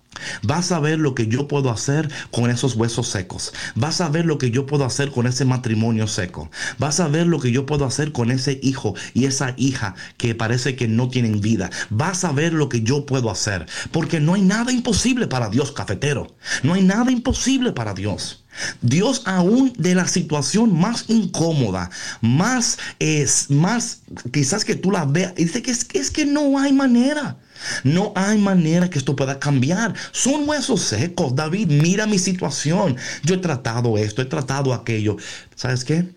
[0.44, 3.54] Vas a ver lo que yo puedo hacer con esos huesos secos.
[3.76, 6.50] Vas a ver lo que yo puedo hacer con ese matrimonio seco.
[6.78, 10.36] Vas a ver lo que yo puedo hacer con ese hijo y esa hija que
[10.36, 11.70] parece que no tienen vida.
[11.90, 13.66] Vas a ver lo que yo puedo hacer.
[13.92, 16.36] Porque no hay nada imposible para Dios, cafetero.
[16.64, 18.44] No hay nada imposible para Dios.
[18.82, 24.02] Dios aún de la situación más incómoda, más es más
[24.32, 27.38] quizás que tú la veas, dice que es, es que no hay manera.
[27.84, 29.94] No hay manera que esto pueda cambiar.
[30.12, 31.36] Son huesos secos.
[31.36, 32.98] David, mira mi situación.
[33.24, 35.18] Yo he tratado esto, he tratado aquello.
[35.56, 36.10] ¿Sabes qué?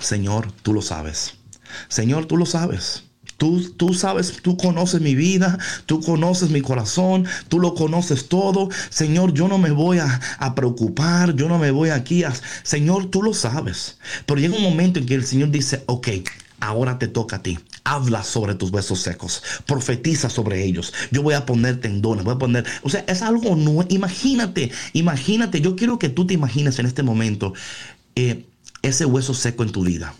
[0.00, 1.34] Señor, tú lo sabes.
[1.88, 3.04] Señor, tú lo sabes.
[3.36, 8.68] Tú, tú, sabes, tú conoces mi vida, tú conoces mi corazón, tú lo conoces todo.
[8.88, 12.32] Señor, yo no me voy a, a, preocupar, yo no me voy aquí a...
[12.62, 13.98] Señor, tú lo sabes.
[14.26, 16.08] Pero llega un momento en que el Señor dice, ok,
[16.60, 17.58] ahora te toca a ti.
[17.84, 20.92] Habla sobre tus huesos secos, profetiza sobre ellos.
[21.10, 23.84] Yo voy a poner tendones, voy a poner, o sea, es algo nuevo.
[23.88, 27.54] Imagínate, imagínate, yo quiero que tú te imagines en este momento
[28.14, 28.46] eh,
[28.82, 30.14] ese hueso seco en tu vida.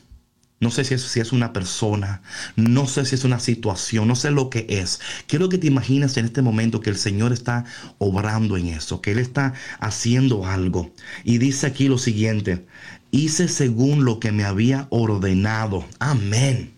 [0.63, 2.23] No sé si es, si es una persona,
[2.55, 5.01] no sé si es una situación, no sé lo que es.
[5.27, 7.65] Quiero que te imagines en este momento que el Señor está
[7.99, 10.93] obrando en eso, que Él está haciendo algo.
[11.25, 12.65] Y dice aquí lo siguiente,
[13.11, 15.85] hice según lo que me había ordenado.
[15.99, 16.73] Amén.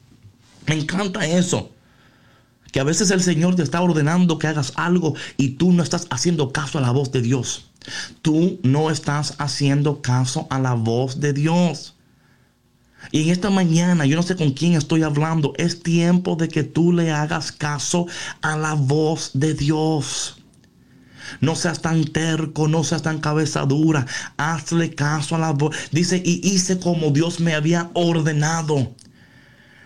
[0.67, 1.71] Me encanta eso.
[2.73, 6.07] Que a veces el Señor te está ordenando que hagas algo y tú no estás
[6.11, 7.71] haciendo caso a la voz de Dios.
[8.23, 11.95] Tú no estás haciendo caso a la voz de Dios.
[13.13, 16.65] Y en esta mañana, yo no sé con quién estoy hablando, es tiempo de que
[16.65, 18.07] tú le hagas caso
[18.41, 20.39] a la voz de Dios.
[21.41, 24.07] No seas tan terco, no seas tan cabezadura.
[24.37, 25.77] Hazle caso a la voz.
[25.91, 28.95] Dice, y hice como Dios me había ordenado.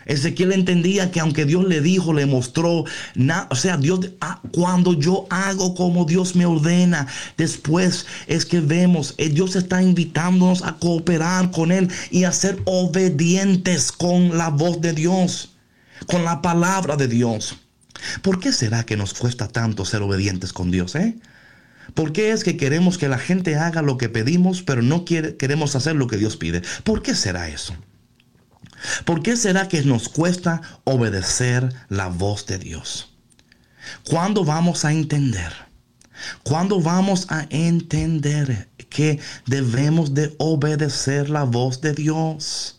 [0.08, 2.84] Ezequiel entendía que aunque Dios le dijo, le mostró,
[3.50, 7.06] o sea, Dios, ah, cuando yo hago como Dios me ordena,
[7.36, 12.60] después es que vemos, eh, Dios está invitándonos a cooperar con Él y a ser
[12.64, 15.50] obedientes con la voz de Dios,
[16.06, 17.56] con la palabra de Dios.
[18.22, 20.94] ¿Por qué será que nos cuesta tanto ser obedientes con Dios?
[20.94, 21.16] Eh?
[21.94, 25.76] ¿Por qué es que queremos que la gente haga lo que pedimos, pero no queremos
[25.76, 26.62] hacer lo que Dios pide?
[26.84, 27.74] ¿Por qué será eso?
[29.04, 33.12] ¿Por qué será que nos cuesta obedecer la voz de Dios?
[34.08, 35.52] ¿Cuándo vamos a entender?
[36.42, 42.77] ¿Cuándo vamos a entender que debemos de obedecer la voz de Dios?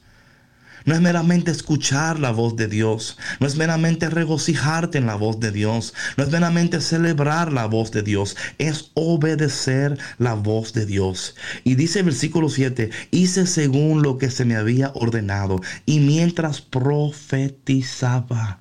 [0.85, 3.17] No es meramente escuchar la voz de Dios.
[3.39, 5.93] No es meramente regocijarte en la voz de Dios.
[6.17, 8.35] No es meramente celebrar la voz de Dios.
[8.57, 11.35] Es obedecer la voz de Dios.
[11.63, 15.61] Y dice el versículo 7, hice según lo que se me había ordenado.
[15.85, 18.59] Y mientras profetizaba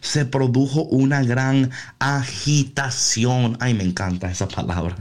[0.00, 3.56] se produjo una gran agitación.
[3.60, 4.96] Ay, me encanta esa palabra.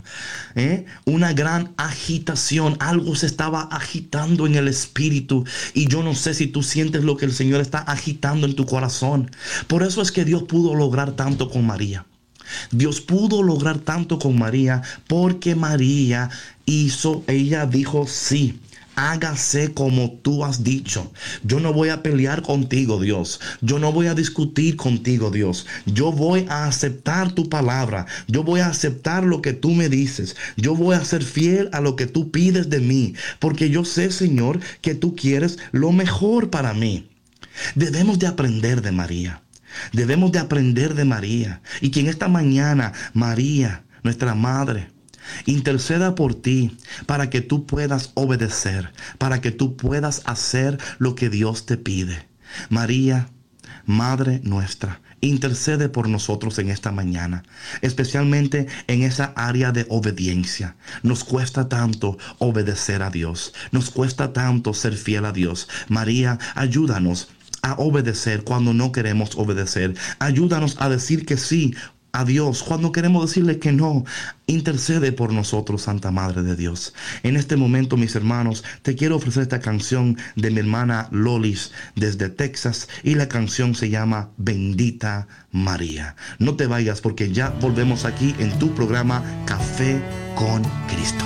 [0.56, 0.86] ¿eh?
[1.06, 2.78] Una gran agitación.
[2.80, 5.46] Algo se estaba agitando en el espíritu.
[5.74, 8.66] Y yo no sé si tú sientes lo que el Señor está agitando en tu
[8.66, 9.32] corazón.
[9.68, 12.06] Por eso es que Dios pudo lograr tanto con María.
[12.72, 16.30] Dios pudo lograr tanto con María porque María
[16.66, 18.60] hizo, ella dijo sí
[19.00, 21.12] hágase como tú has dicho.
[21.44, 23.40] Yo no voy a pelear contigo, Dios.
[23.62, 25.66] Yo no voy a discutir contigo, Dios.
[25.86, 28.06] Yo voy a aceptar tu palabra.
[28.28, 30.36] Yo voy a aceptar lo que tú me dices.
[30.58, 33.14] Yo voy a ser fiel a lo que tú pides de mí.
[33.40, 37.10] Porque yo sé, Señor, que tú quieres lo mejor para mí.
[37.76, 39.42] Debemos de aprender de María.
[39.94, 41.62] Debemos de aprender de María.
[41.82, 44.90] Y que en esta mañana, María, nuestra madre,
[45.46, 51.30] interceda por ti para que tú puedas obedecer, para que tú puedas hacer lo que
[51.30, 52.28] Dios te pide.
[52.70, 53.30] María,
[53.86, 57.44] Madre nuestra, intercede por nosotros en esta mañana,
[57.82, 60.76] especialmente en esa área de obediencia.
[61.02, 65.68] Nos cuesta tanto obedecer a Dios, nos cuesta tanto ser fiel a Dios.
[65.88, 67.30] María, ayúdanos
[67.62, 69.96] a obedecer cuando no queremos obedecer.
[70.20, 71.74] Ayúdanos a decir que sí
[72.12, 74.06] a Dios cuando queremos decirle que no.
[74.48, 76.94] Intercede por nosotros, Santa Madre de Dios.
[77.22, 82.30] En este momento, mis hermanos, te quiero ofrecer esta canción de mi hermana Lolis desde
[82.30, 86.16] Texas y la canción se llama Bendita María.
[86.40, 90.02] No te vayas porque ya volvemos aquí en tu programa Café
[90.36, 91.26] con Cristo.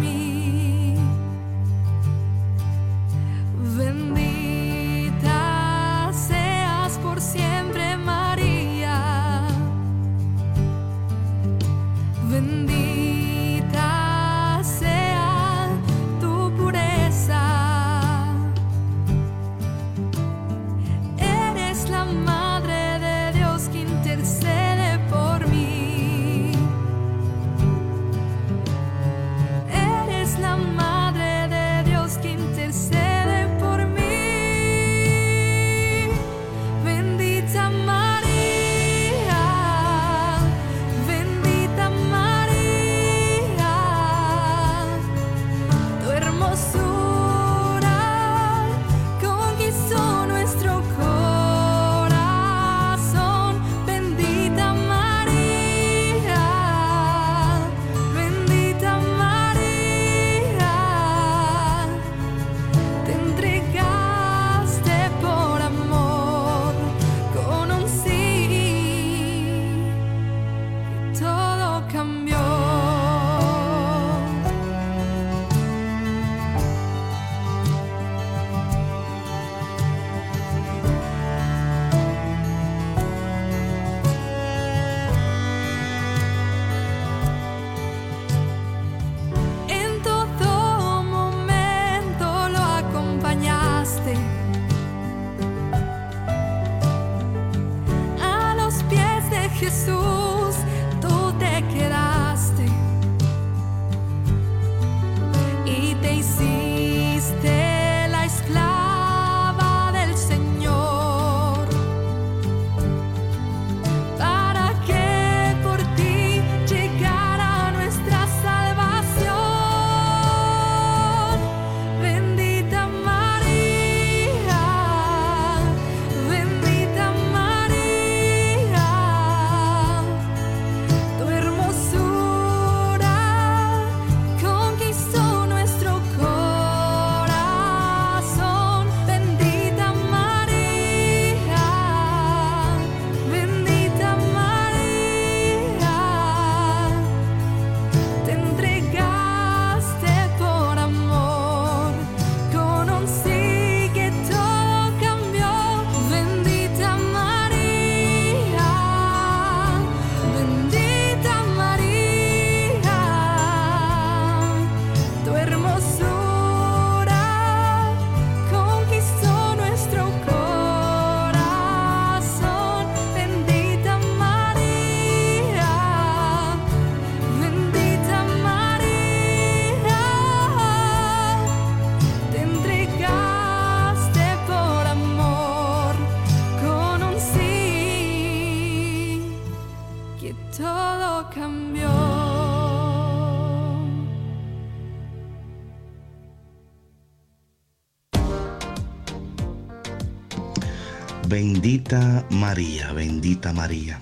[202.51, 203.97] María, bendita María.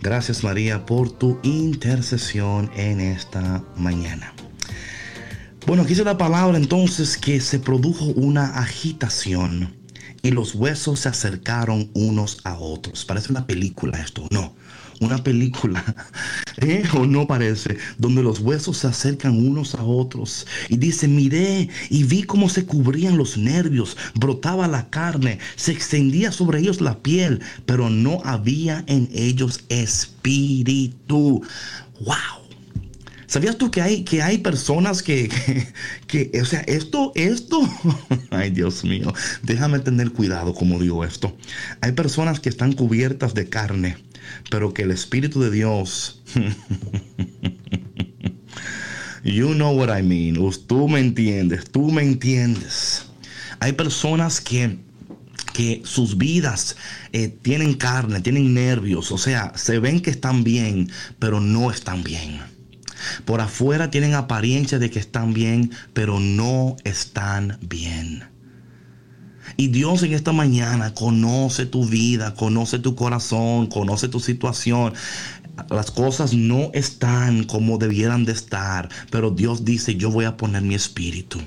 [0.00, 4.32] Gracias María por tu intercesión en esta mañana.
[5.66, 9.76] Bueno, aquí la palabra entonces que se produjo una agitación
[10.22, 13.04] y los huesos se acercaron unos a otros.
[13.04, 14.54] Parece una película esto, no
[15.02, 15.84] una película,
[16.58, 16.84] ¿eh?
[16.94, 20.46] o no parece, donde los huesos se acercan unos a otros.
[20.68, 26.32] Y dice, miré y vi cómo se cubrían los nervios, brotaba la carne, se extendía
[26.32, 31.42] sobre ellos la piel, pero no había en ellos espíritu.
[32.00, 32.42] ¡Wow!
[33.32, 35.30] ¿Sabías tú que hay, que hay personas que,
[36.06, 37.66] que, o sea, esto, esto,
[38.30, 39.10] ay Dios mío,
[39.42, 41.34] déjame tener cuidado como digo esto.
[41.80, 43.96] Hay personas que están cubiertas de carne,
[44.50, 46.22] pero que el Espíritu de Dios,
[49.24, 53.06] you know what I mean, tú me entiendes, tú me entiendes.
[53.60, 54.78] Hay personas que
[55.52, 56.76] que sus vidas
[57.12, 62.02] eh, tienen carne, tienen nervios, o sea, se ven que están bien, pero no están
[62.02, 62.40] bien.
[63.24, 68.24] Por afuera tienen apariencia de que están bien, pero no están bien.
[69.56, 74.94] Y Dios en esta mañana conoce tu vida, conoce tu corazón, conoce tu situación
[75.68, 80.62] las cosas no están como debieran de estar, pero Dios dice, yo voy a poner
[80.62, 81.40] mi espíritu,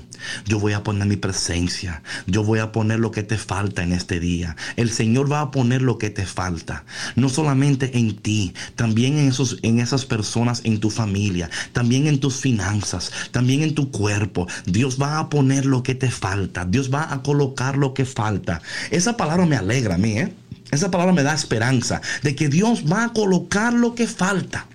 [0.46, 3.92] yo voy a poner mi presencia, yo voy a poner lo que te falta en
[3.92, 4.56] este día.
[4.76, 6.84] El Señor va a poner lo que te falta,
[7.16, 12.20] no solamente en ti, también en, esos, en esas personas, en tu familia, también en
[12.20, 14.46] tus finanzas, también en tu cuerpo.
[14.66, 18.62] Dios va a poner lo que te falta, Dios va a colocar lo que falta.
[18.90, 20.32] Esa palabra me alegra a mí, ¿eh?
[20.70, 24.66] Esa palabra me da esperanza de que Dios va a colocar lo que falta.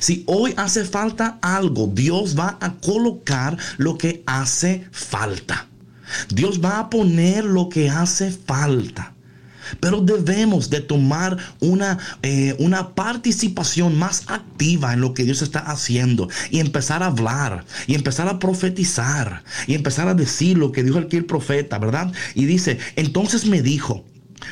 [0.00, 5.66] Si hoy hace falta algo, Dios va a colocar lo que hace falta.
[6.28, 9.14] Dios va a poner lo que hace falta.
[9.80, 15.60] Pero debemos de tomar una, eh, una participación más activa en lo que Dios está
[15.60, 20.82] haciendo y empezar a hablar y empezar a profetizar y empezar a decir lo que
[20.82, 22.12] dijo aquí el profeta, ¿verdad?
[22.34, 24.04] Y dice, entonces me dijo,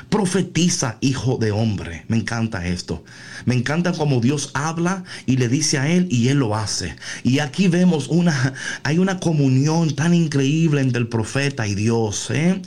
[0.08, 2.04] Profetiza, hijo de hombre.
[2.08, 3.04] Me encanta esto.
[3.44, 6.96] Me encanta como Dios habla y le dice a él y él lo hace.
[7.22, 12.30] Y aquí vemos una, hay una comunión tan increíble entre el profeta y Dios.
[12.30, 12.60] ¿eh?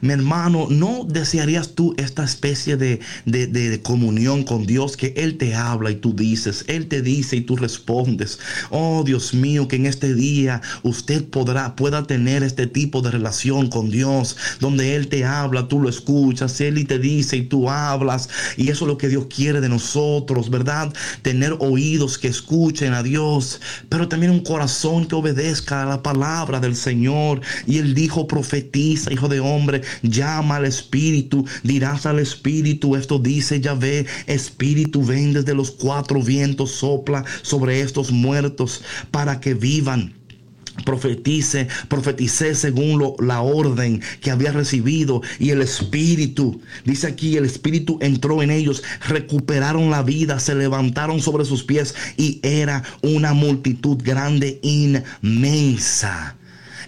[0.00, 5.54] Mi hermano, ¿no desearías tú esta especie de, de, comunión con Dios que Él te
[5.54, 8.38] habla y tú dices, Él te dice y tú respondes?
[8.70, 13.68] Oh Dios mío, que en este día usted podrá, pueda tener este tipo de relación
[13.68, 17.68] con Dios, donde Él te habla, tú lo escuchas, Él y te dice y tú
[17.68, 18.28] hablas.
[18.56, 20.92] Y eso es lo que Dios quiere de nosotros ¿verdad?
[21.22, 26.60] Tener oídos que escuchen a Dios, pero también un corazón que obedezca a la palabra
[26.60, 27.40] del Señor.
[27.66, 33.60] Y él dijo, profetiza, hijo de hombre, llama al Espíritu, dirás al Espíritu, esto dice
[33.60, 40.17] Yahvé, Espíritu ven desde los cuatro vientos, sopla sobre estos muertos para que vivan
[40.84, 47.98] profetice, profeticé según la orden que había recibido y el espíritu, dice aquí, el espíritu
[48.00, 53.98] entró en ellos, recuperaron la vida, se levantaron sobre sus pies y era una multitud
[54.02, 56.37] grande, inmensa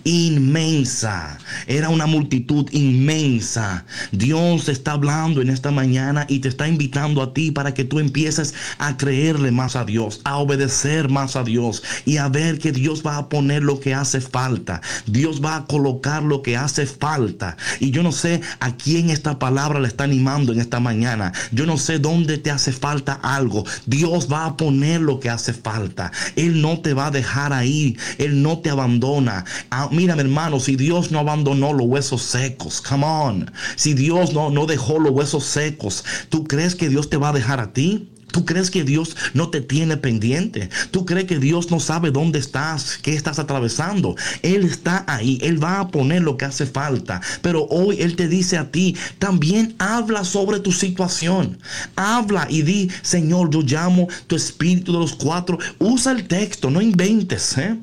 [0.05, 1.38] inmensa.
[1.66, 3.84] Era una multitud inmensa.
[4.12, 7.98] Dios está hablando en esta mañana y te está invitando a ti para que tú
[7.98, 12.72] empieces a creerle más a Dios, a obedecer más a Dios y a ver que
[12.72, 14.80] Dios va a poner lo que hace falta.
[15.07, 17.57] Dios va a colocar lo que hace falta.
[17.78, 21.32] Y yo no sé a quién esta palabra le está animando en esta mañana.
[21.53, 23.64] Yo no sé dónde te hace falta algo.
[23.86, 26.12] Dios va a poner lo que hace falta.
[26.36, 27.96] Él no te va a dejar ahí.
[28.18, 29.44] Él no te abandona.
[30.01, 33.53] Mira, mi hermano, si Dios no abandonó los huesos secos, come on.
[33.76, 37.32] Si Dios no, no dejó los huesos secos, ¿tú crees que Dios te va a
[37.34, 38.09] dejar a ti?
[38.32, 40.70] ¿Tú crees que Dios no te tiene pendiente?
[40.90, 44.16] ¿Tú crees que Dios no sabe dónde estás, qué estás atravesando?
[44.40, 47.20] Él está ahí, Él va a poner lo que hace falta.
[47.42, 51.59] Pero hoy Él te dice a ti, también habla sobre tu situación.
[51.94, 55.59] Habla y di, Señor, yo llamo tu espíritu de los cuatro.
[55.78, 57.59] Usa el texto, no inventes.
[57.59, 57.76] ¿eh?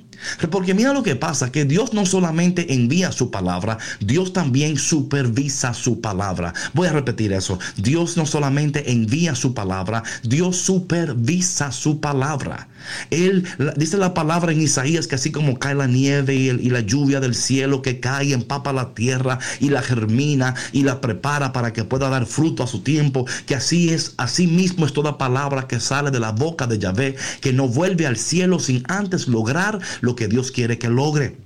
[0.50, 5.74] Porque mira lo que pasa, que Dios no solamente envía su palabra, Dios también supervisa
[5.74, 6.54] su palabra.
[6.74, 7.60] Voy a repetir eso.
[7.76, 12.68] Dios no solamente envía su palabra, Dios supervisa su palabra.
[13.10, 17.20] Él dice la palabra en Isaías que así como cae la nieve y, la lluvia
[17.20, 21.84] del cielo que cae empapa la tierra y la germina y la prepara para que
[21.84, 25.80] pueda dar fruto a su tiempo, que así es, así mismo es toda palabra que
[25.80, 30.16] sale de la boca de Yahvé, que no vuelve al cielo sin antes lograr lo
[30.16, 31.38] que Dios quiere que logre.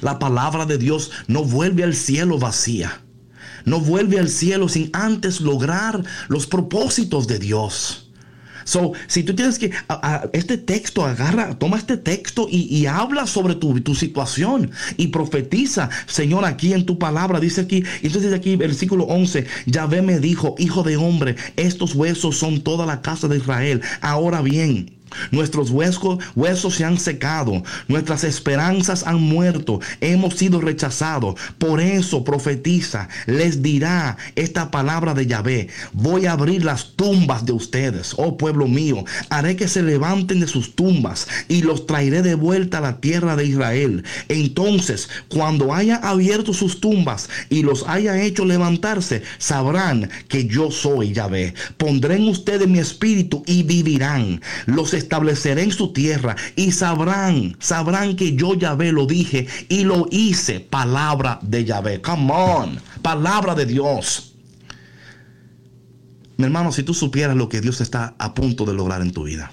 [0.00, 3.02] La palabra de Dios no vuelve al cielo vacía.
[3.64, 8.09] No vuelve al cielo sin antes lograr los propósitos de Dios.
[8.70, 9.72] So, si tú tienes que,
[10.32, 16.44] este texto, agarra, toma este texto y, habla sobre tu, tu, situación y profetiza, Señor,
[16.44, 20.96] aquí en tu palabra, dice aquí, entonces aquí, versículo 11, Yahvé me dijo, hijo de
[20.96, 23.82] hombre, estos huesos son toda la casa de Israel.
[24.02, 24.99] Ahora bien,
[25.30, 31.34] Nuestros huesos, huesos se han secado, nuestras esperanzas han muerto, hemos sido rechazados.
[31.58, 35.68] Por eso profetiza, les dirá esta palabra de Yahvé.
[35.92, 39.04] Voy a abrir las tumbas de ustedes, oh pueblo mío.
[39.28, 43.36] Haré que se levanten de sus tumbas y los traeré de vuelta a la tierra
[43.36, 44.04] de Israel.
[44.28, 51.12] Entonces, cuando haya abierto sus tumbas y los haya hecho levantarse, sabrán que yo soy
[51.12, 51.54] Yahvé.
[51.76, 54.40] Pondré en ustedes mi espíritu y vivirán.
[54.66, 60.06] Los estableceré en su tierra y sabrán, sabrán que yo Yahvé lo dije y lo
[60.10, 60.60] hice.
[60.60, 62.00] Palabra de Yahvé.
[62.00, 62.80] Come on.
[63.02, 64.34] Palabra de Dios.
[66.36, 69.24] Mi hermano, si tú supieras lo que Dios está a punto de lograr en tu
[69.24, 69.50] vida.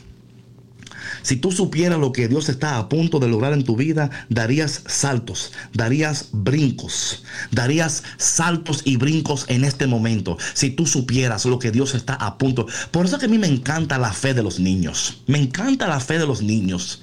[1.28, 4.84] Si tú supieras lo que Dios está a punto de lograr en tu vida, darías
[4.86, 10.38] saltos, darías brincos, darías saltos y brincos en este momento.
[10.53, 12.65] Si tú supieras lo que Dios está a punto.
[12.91, 15.21] Por eso que a mí me encanta la fe de los niños.
[15.28, 17.01] Me encanta la fe de los niños.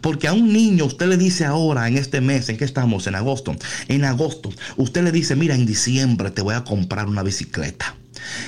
[0.00, 3.06] Porque a un niño usted le dice ahora, en este mes, ¿en qué estamos?
[3.06, 3.54] En agosto.
[3.86, 7.94] En agosto, usted le dice, mira, en diciembre te voy a comprar una bicicleta.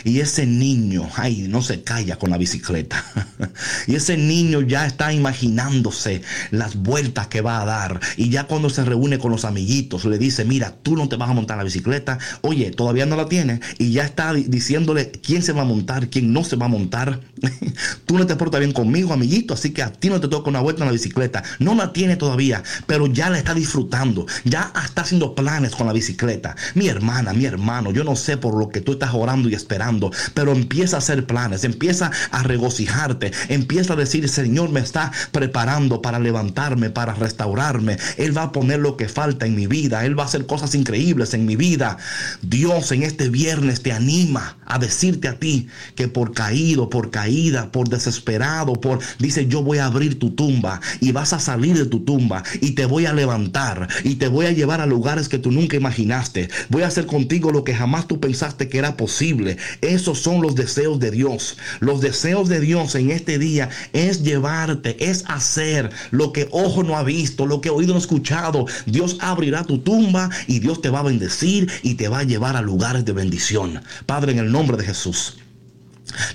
[0.05, 3.05] Y ese niño, ay, no se calla con la bicicleta.
[3.87, 8.01] y ese niño ya está imaginándose las vueltas que va a dar.
[8.17, 11.31] Y ya cuando se reúne con los amiguitos, le dice, mira, tú no te vas
[11.31, 12.19] a montar la bicicleta.
[12.43, 13.61] Oye, todavía no la tiene.
[13.79, 17.21] Y ya está diciéndole quién se va a montar, quién no se va a montar.
[18.07, 19.55] tú no te portas bien conmigo, amiguito.
[19.55, 21.43] Así que a ti no te toca una vuelta en la bicicleta.
[21.59, 24.27] No la tiene todavía, pero ya la está disfrutando.
[24.45, 26.57] Ya está haciendo planes con la bicicleta.
[26.75, 30.13] Mi hermana, mi hermano, yo no sé por lo que tú estás orando y esperando,
[30.35, 36.03] pero empieza a hacer planes, empieza a regocijarte, empieza a decir, Señor me está preparando
[36.03, 37.97] para levantarme, para restaurarme.
[38.19, 40.75] Él va a poner lo que falta en mi vida, Él va a hacer cosas
[40.75, 41.97] increíbles en mi vida.
[42.43, 47.73] Dios en este viernes te anima a decirte a ti que por caído, por caída,
[47.73, 51.87] por desesperado, por, dice, yo voy a abrir tu tumba y vas a salir de
[51.87, 55.39] tu tumba y te voy a levantar y te voy a llevar a lugares que
[55.39, 56.49] tú nunca imaginaste.
[56.69, 59.54] Voy a hacer contigo lo que jamás tú pensaste que era posible.
[59.81, 61.57] Esos son los deseos de Dios.
[61.81, 66.97] Los deseos de Dios en este día es llevarte, es hacer lo que ojo no
[66.97, 68.67] ha visto, lo que oído no ha escuchado.
[68.87, 72.57] Dios abrirá tu tumba y Dios te va a bendecir y te va a llevar
[72.57, 73.83] a lugares de bendición.
[74.07, 75.37] Padre, en el nombre de Jesús.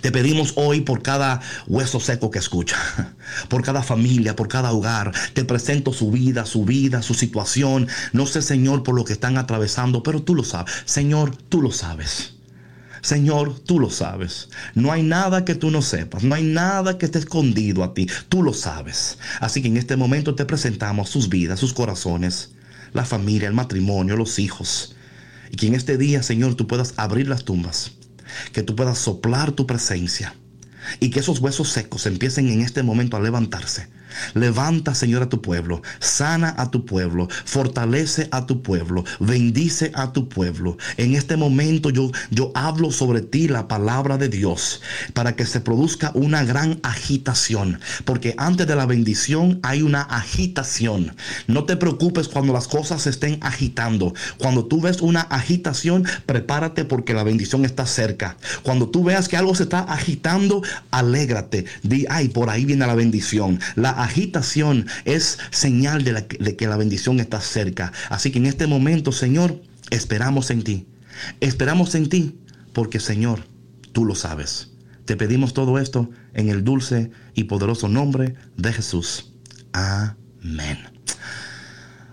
[0.02, 2.78] Te pedimos hoy por cada hueso seco que escucha,
[3.50, 5.14] por cada familia, por cada hogar.
[5.34, 7.88] Te presento su vida, su vida, su situación.
[8.12, 10.74] No sé, Señor, por lo que están atravesando, pero tú lo sabes.
[10.86, 12.34] Señor, tú lo sabes.
[13.02, 14.50] Señor, tú lo sabes.
[14.76, 16.24] No hay nada que tú no sepas.
[16.24, 18.08] No hay nada que esté escondido a ti.
[18.28, 19.18] Tú lo sabes.
[19.40, 22.52] Así que en este momento te presentamos sus vidas, sus corazones,
[22.94, 24.96] la familia, el matrimonio, los hijos.
[25.52, 27.92] Y que en este día, Señor, tú puedas abrir las tumbas.
[28.54, 30.36] Que tú puedas soplar tu presencia.
[31.00, 33.88] Y que esos huesos secos empiecen en este momento a levantarse
[34.34, 40.14] Levanta, Señor, a tu pueblo, sana a tu pueblo, fortalece a tu pueblo, bendice a
[40.14, 40.78] tu pueblo.
[40.98, 44.82] En este momento yo, yo hablo sobre ti la palabra de Dios
[45.14, 51.16] para que se produzca una gran agitación, porque antes de la bendición hay una agitación.
[51.48, 54.14] No te preocupes cuando las cosas se estén agitando.
[54.38, 58.38] Cuando tú ves una agitación, prepárate porque la bendición está cerca.
[58.64, 60.62] Cuando tú veas que algo se está agitando,
[60.92, 61.66] alégrate.
[61.84, 63.60] Di, ay, por ahí viene la bendición.
[63.76, 67.94] La agitación es señal de, que la bendición está cerca.
[68.10, 70.88] Así que en este momento, Señor, esperamos en ti.
[71.40, 72.40] Esperamos en ti
[72.74, 73.46] porque, Señor,
[73.94, 74.72] tú lo sabes.
[75.06, 79.34] Te pedimos todo esto en el dulce y poderoso nombre de Jesús.
[79.74, 80.78] Amén.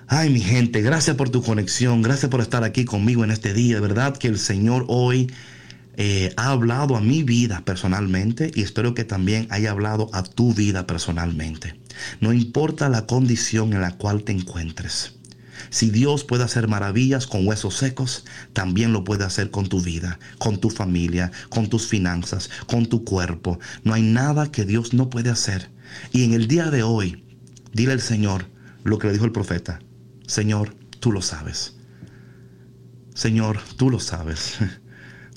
[0.09, 3.74] Ay, mi gente, gracias por tu conexión, gracias por estar aquí conmigo en este día.
[3.76, 5.32] De verdad que el Señor hoy
[5.97, 10.53] eh, ha hablado a mi vida personalmente y espero que también haya hablado a tu
[10.53, 11.80] vida personalmente.
[12.20, 15.14] No importa la condición en la cual te encuentres.
[15.70, 20.18] Si Dios puede hacer maravillas con huesos secos, también lo puede hacer con tu vida,
[20.38, 23.59] con tu familia, con tus finanzas, con tu cuerpo.
[23.82, 25.70] No hay nada que Dios no puede hacer.
[26.12, 27.24] Y en el día de hoy,
[27.72, 28.47] dile al Señor
[28.84, 29.80] lo que le dijo el profeta.
[30.26, 31.74] Señor, tú lo sabes.
[33.14, 34.59] Señor, tú lo sabes.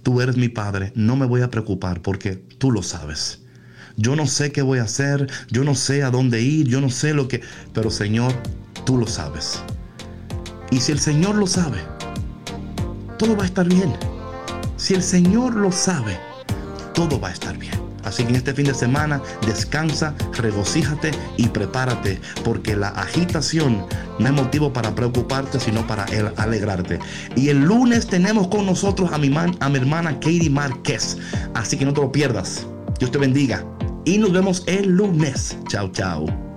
[0.04, 3.41] tú eres mi Padre, no me voy a preocupar porque tú lo sabes.
[3.95, 6.89] Yo no sé qué voy a hacer, yo no sé a dónde ir, yo no
[6.89, 7.41] sé lo que...
[7.74, 8.34] Pero Señor,
[8.86, 9.62] tú lo sabes.
[10.72, 11.80] Y si el Señor lo sabe,
[13.18, 13.93] todo va a estar bien.
[14.78, 16.18] Si el Señor lo sabe,
[16.93, 17.89] todo va a estar bien.
[18.04, 23.86] Así que en este fin de semana descansa, regocíjate y prepárate, porque la agitación
[24.20, 26.06] no es motivo para preocuparte, sino para
[26.38, 27.00] alegrarte.
[27.36, 31.18] Y el lunes tenemos con nosotros a mi, a mi hermana Katie Márquez.
[31.54, 32.66] Así que no te lo pierdas.
[33.00, 33.64] Dios te bendiga.
[34.06, 35.58] Y nos vemos el lunes.
[35.68, 36.49] Chao, chao.